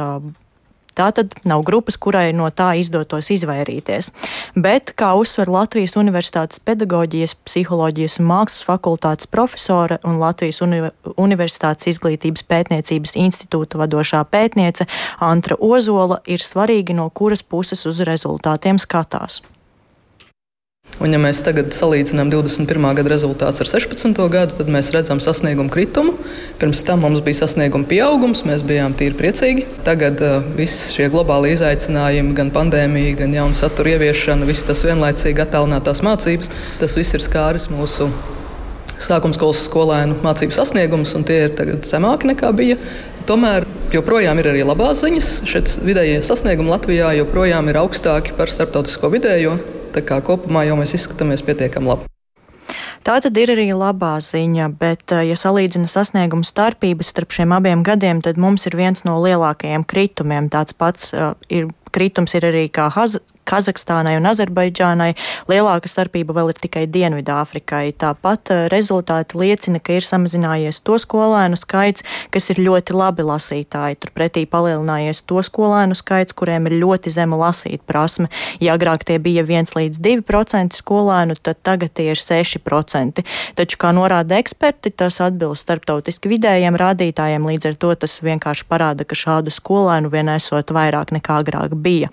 Tā 0.98 1.08
tad 1.16 1.32
nav 1.48 1.62
grupas, 1.64 1.96
kurai 1.96 2.32
no 2.36 2.48
tā 2.52 2.72
izdotos 2.80 3.30
izvairīties. 3.32 4.10
Bet, 4.54 4.92
kā 4.98 5.12
uzsver 5.16 5.48
Latvijas 5.52 5.96
Universitātes 5.96 6.60
pedagoģijas, 6.64 7.36
psiholoģijas 7.46 8.18
un 8.20 8.28
mākslas 8.28 8.66
fakultātes 8.68 9.30
profesore 9.30 10.00
un 10.04 10.20
Latvijas 10.22 10.60
uni 10.64 10.82
Universitātes 11.16 11.88
izglītības 11.94 12.44
pētniecības 12.48 13.16
institūta 13.20 13.80
vadošā 13.80 14.24
pētniece 14.28 14.88
Antra 15.20 15.56
Ozola, 15.60 16.20
ir 16.26 16.44
svarīgi, 16.44 16.96
no 16.96 17.08
kuras 17.10 17.42
puses 17.42 17.86
uz 17.88 18.04
rezultātiem 18.06 18.80
skatās. 18.82 19.42
Un, 21.00 21.08
ja 21.08 21.18
mēs 21.18 21.40
tagad 21.40 21.72
salīdzinām 21.72 22.28
21. 22.30 22.84
gada 22.98 23.10
rezultātus 23.10 23.62
ar 23.64 23.68
16. 23.70 24.18
gadu, 24.30 24.58
tad 24.58 24.68
mēs 24.70 24.90
redzam 24.92 25.22
sasniegumu 25.24 25.72
kritumu. 25.72 26.12
Pirms 26.60 26.82
tam 26.84 27.00
mums 27.06 27.22
bija 27.24 27.40
sasnieguma 27.40 27.88
pieaugums, 27.88 28.44
mēs 28.46 28.60
bijām 28.66 28.92
tīri 28.98 29.16
priecīgi. 29.16 29.64
Tagad 29.86 30.20
uh, 30.22 30.44
visi 30.58 30.92
šie 30.92 31.08
globāli 31.14 31.54
izaicinājumi, 31.56 32.36
gan 32.36 32.52
pandēmija, 32.54 33.16
gan 33.22 33.34
jaunu 33.38 33.56
satura 33.56 33.96
ieviešana, 33.96 34.46
viss 34.46 34.68
tas 34.68 34.84
vienlaicīgi 34.84 35.42
attālinātās 35.46 36.04
mācības, 36.04 36.52
tas 36.82 37.00
viss 37.00 37.16
ir 37.16 37.24
skāris 37.24 37.70
mūsu 37.72 38.10
sākuma 39.02 39.34
skolas 39.34 39.64
skolēnu 39.66 40.20
mācību 40.22 40.54
sasniegumus, 40.54 41.16
un 41.18 41.26
tie 41.26 41.46
ir 41.48 41.56
tagad 41.58 41.88
zemāki 41.88 42.30
nekā 42.30 42.52
bija. 42.54 42.78
Tomēr 43.26 43.66
joprojām 43.94 44.38
ir 44.42 44.52
arī 44.52 44.64
labās 44.66 45.02
ziņas. 45.02 45.34
Šeit 45.48 45.76
vidējie 45.82 46.22
sasniegumi 46.26 46.70
Latvijā 46.76 47.14
joprojām 47.22 47.70
ir 47.72 47.80
augstāki 47.82 48.36
par 48.38 48.52
starptautisko 48.52 49.10
vidējo. 49.14 49.56
Tā 49.92 50.02
kā 50.06 50.22
kopumā 50.24 50.64
jau 50.68 50.78
mēs 50.80 50.96
izskatāmies 50.96 51.44
pietiekami 51.44 51.92
labi. 51.92 52.08
Tā 53.02 53.16
tad 53.18 53.36
ir 53.36 53.50
arī 53.50 53.72
labā 53.74 54.14
ziņa, 54.22 54.68
bet, 54.78 55.10
eh, 55.10 55.24
ja 55.32 55.34
salīdzina 55.34 55.90
sasniegumu 55.90 56.46
starpības 56.46 57.10
starp 57.10 57.34
šiem 57.34 57.52
abiem 57.52 57.82
gadiem, 57.82 58.22
tad 58.22 58.38
mums 58.38 58.66
ir 58.66 58.76
viens 58.78 59.02
no 59.04 59.18
lielākajiem 59.18 59.84
kritumiem. 59.84 60.48
Tāds 60.48 60.72
pats 60.72 61.12
uh, 61.12 61.34
ir 61.50 61.66
kritums 61.90 62.34
ir 62.38 62.46
arī 62.46 62.68
kā 62.70 62.88
Kazahstānai 63.48 64.16
un 64.18 64.28
Azerbaidžānai. 64.30 65.12
Lielāka 65.50 65.90
starpība 65.90 66.34
vēl 66.36 66.52
ir 66.52 66.60
tikai 66.62 66.84
Dienvidāfrikai. 66.90 67.92
Tāpat 67.98 68.52
eh, 68.54 68.62
rezultāti 68.72 69.38
liecina, 69.40 69.80
ka 69.82 69.98
ir 69.98 70.06
samazinājies 70.06 70.82
to 70.86 70.98
skolēnu 71.02 71.58
skaits, 71.58 72.06
kas 72.34 72.50
ir 72.54 72.62
ļoti 72.62 72.96
labi 72.96 73.26
lasītāji. 73.26 73.98
Turpretī 74.02 74.44
palielinājies 74.50 75.24
to 75.26 75.42
skolēnu 75.42 75.96
skaits, 75.98 76.36
kuriem 76.38 76.70
ir 76.70 76.78
ļoti 76.82 77.12
zema 77.14 77.38
lasīt 77.40 77.82
prasme. 77.88 78.30
Ja 78.62 78.76
agrāk 78.78 79.06
tie 79.08 79.18
bija 79.22 79.44
1 79.46 79.74
līdz 79.76 80.00
2% 80.02 80.78
skolēnu, 80.78 81.36
tad 81.42 81.60
tagad 81.66 81.94
tie 81.98 82.12
ir 82.14 82.20
6%. 82.20 83.24
Taču, 83.58 83.80
kā 83.80 83.92
norāda 83.94 84.38
eksperti, 84.40 84.94
tas 84.94 85.20
atbilst 85.24 85.66
starptautiski 85.66 86.30
vidējiem 86.32 86.78
rādītājiem, 86.78 87.46
līdz 87.52 87.72
ar 87.72 87.78
to 87.82 87.92
tas 88.04 88.18
vienkārši 88.24 88.66
parāda, 88.70 89.06
ka 89.08 89.18
šādu 89.18 89.52
skolēnu 89.54 90.12
vien 90.12 90.30
esot 90.32 90.72
vairāk 90.74 91.12
nekā 91.14 91.40
agrāk 91.42 91.76
bija. 91.84 92.10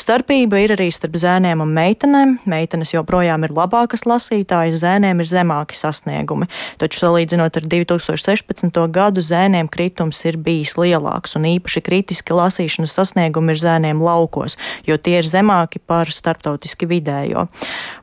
Starpība 0.00 0.60
ir 0.62 0.71
ir 0.72 0.80
arī 0.80 0.88
starp 0.94 1.16
zēniem 1.20 1.60
un 1.62 1.72
meitenēm. 1.76 2.34
Meitenes 2.48 2.94
joprojām 2.94 3.44
ir 3.46 3.52
labākas 3.54 4.06
lasītājas, 4.08 4.80
zēniem 4.82 5.20
ir 5.22 5.28
zemāki 5.28 5.76
sasniegumi. 5.76 6.48
Taču 6.80 7.02
salīdzinot 7.04 7.58
ar 7.60 7.66
2016. 7.68 8.80
gadu, 8.92 9.22
zēniem 9.24 9.68
kritums 9.72 10.22
ir 10.28 10.38
bijis 10.40 10.74
lielāks, 10.80 11.36
un 11.38 11.46
īpaši 11.50 11.82
kritiski 11.84 12.36
lasīšanas 12.36 12.96
sasniegumi 12.96 13.54
ir 13.54 13.60
zēniem 13.62 14.00
laukos, 14.02 14.56
jo 14.88 14.96
tie 14.96 15.18
ir 15.20 15.28
zemāki 15.28 15.82
par 15.84 16.10
starptautiski 16.12 16.88
vidējo. 16.88 17.46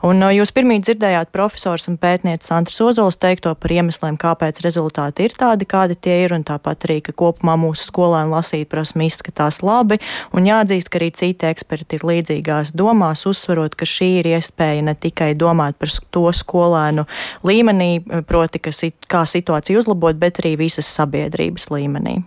Un 0.06 0.24
jūs 0.36 0.54
pirmie 0.56 0.80
dzirdējāt 0.84 1.34
profesors 1.36 1.90
un 1.90 1.98
pētniecis 2.00 2.54
Antrs 2.56 2.80
Ozols 2.86 3.20
teikto 3.20 3.56
par 3.56 3.74
iemesliem, 3.74 4.20
kāpēc 4.20 4.62
rezultāti 4.66 5.28
ir 5.28 5.36
tādi, 5.40 5.68
kādi 5.70 5.98
tie 5.98 6.22
ir, 6.26 6.36
un 6.38 6.46
tāpat 6.48 6.88
arī, 6.88 7.00
ka 7.06 7.16
kopumā 7.18 7.58
mūsu 7.60 7.90
skolēnu 7.90 8.36
lasīt 8.36 8.70
prasme 8.72 9.10
izskatās 9.10 9.62
labi, 9.66 10.00
un 10.36 10.48
jāatzīst, 10.48 10.92
ka 10.92 11.02
arī 11.02 11.12
citi 11.16 11.50
eksperti 11.50 12.00
ir 12.00 12.06
līdzīgā 12.10 12.59
savās 12.60 12.76
domās, 12.76 13.26
uzsverot, 13.26 13.76
ka 13.76 13.86
šī 13.86 14.20
ir 14.20 14.34
iespēja 14.36 14.84
ne 14.84 14.96
tikai 14.96 15.36
domāt 15.36 15.78
par 15.80 15.90
to 16.12 16.30
skolēnu 16.32 17.06
līmenī, 17.44 18.04
proti, 18.28 18.60
ka, 18.60 18.72
kā 19.08 19.24
situāciju 19.26 19.80
uzlabot, 19.80 20.16
bet 20.20 20.40
arī 20.40 20.58
visas 20.58 20.88
sabiedrības 20.88 21.70
līmenī. 21.72 22.24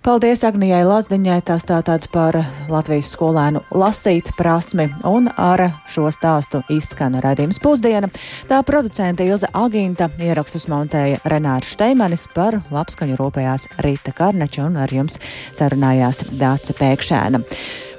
Paldies 0.00 0.40
Agnijai 0.48 0.80
Lazdiņai, 0.88 1.42
tas 1.44 1.66
tātad 1.68 2.06
par 2.08 2.38
Latvijas 2.72 3.10
skolēnu 3.12 3.60
lasīt 3.76 4.30
prasmi, 4.38 4.86
un 5.04 5.28
ar 5.36 5.60
šo 5.92 6.08
stāstu 6.08 6.62
izskana 6.72 7.20
raidījums 7.20 7.60
pusdiena. 7.60 8.08
Tā 8.48 8.62
producente 8.64 9.26
Ilza 9.28 9.50
Agīnta 9.52 10.08
ierakstus 10.16 10.70
montēja 10.72 11.20
Renārs 11.28 11.74
Šteimanis 11.74 12.24
par 12.32 12.62
labskaņu 12.72 13.20
rūpējās 13.20 13.68
Rīta 13.84 14.16
Karnača 14.16 14.64
un 14.70 14.80
ar 14.80 14.88
jums 14.88 15.20
sarunājās 15.52 16.24
Dāca 16.32 16.80
Pēkšēna. 16.80 17.44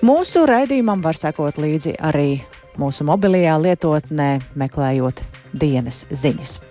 Mūsu 0.02 0.48
raidījumam 0.50 1.04
var 1.06 1.14
sekot 1.14 1.60
līdzi 1.62 1.92
arī 2.02 2.40
mūsu 2.82 3.06
mobilajā 3.06 3.60
lietotnē, 3.62 4.32
meklējot 4.58 5.22
dienas 5.54 6.08
ziņas. 6.10 6.71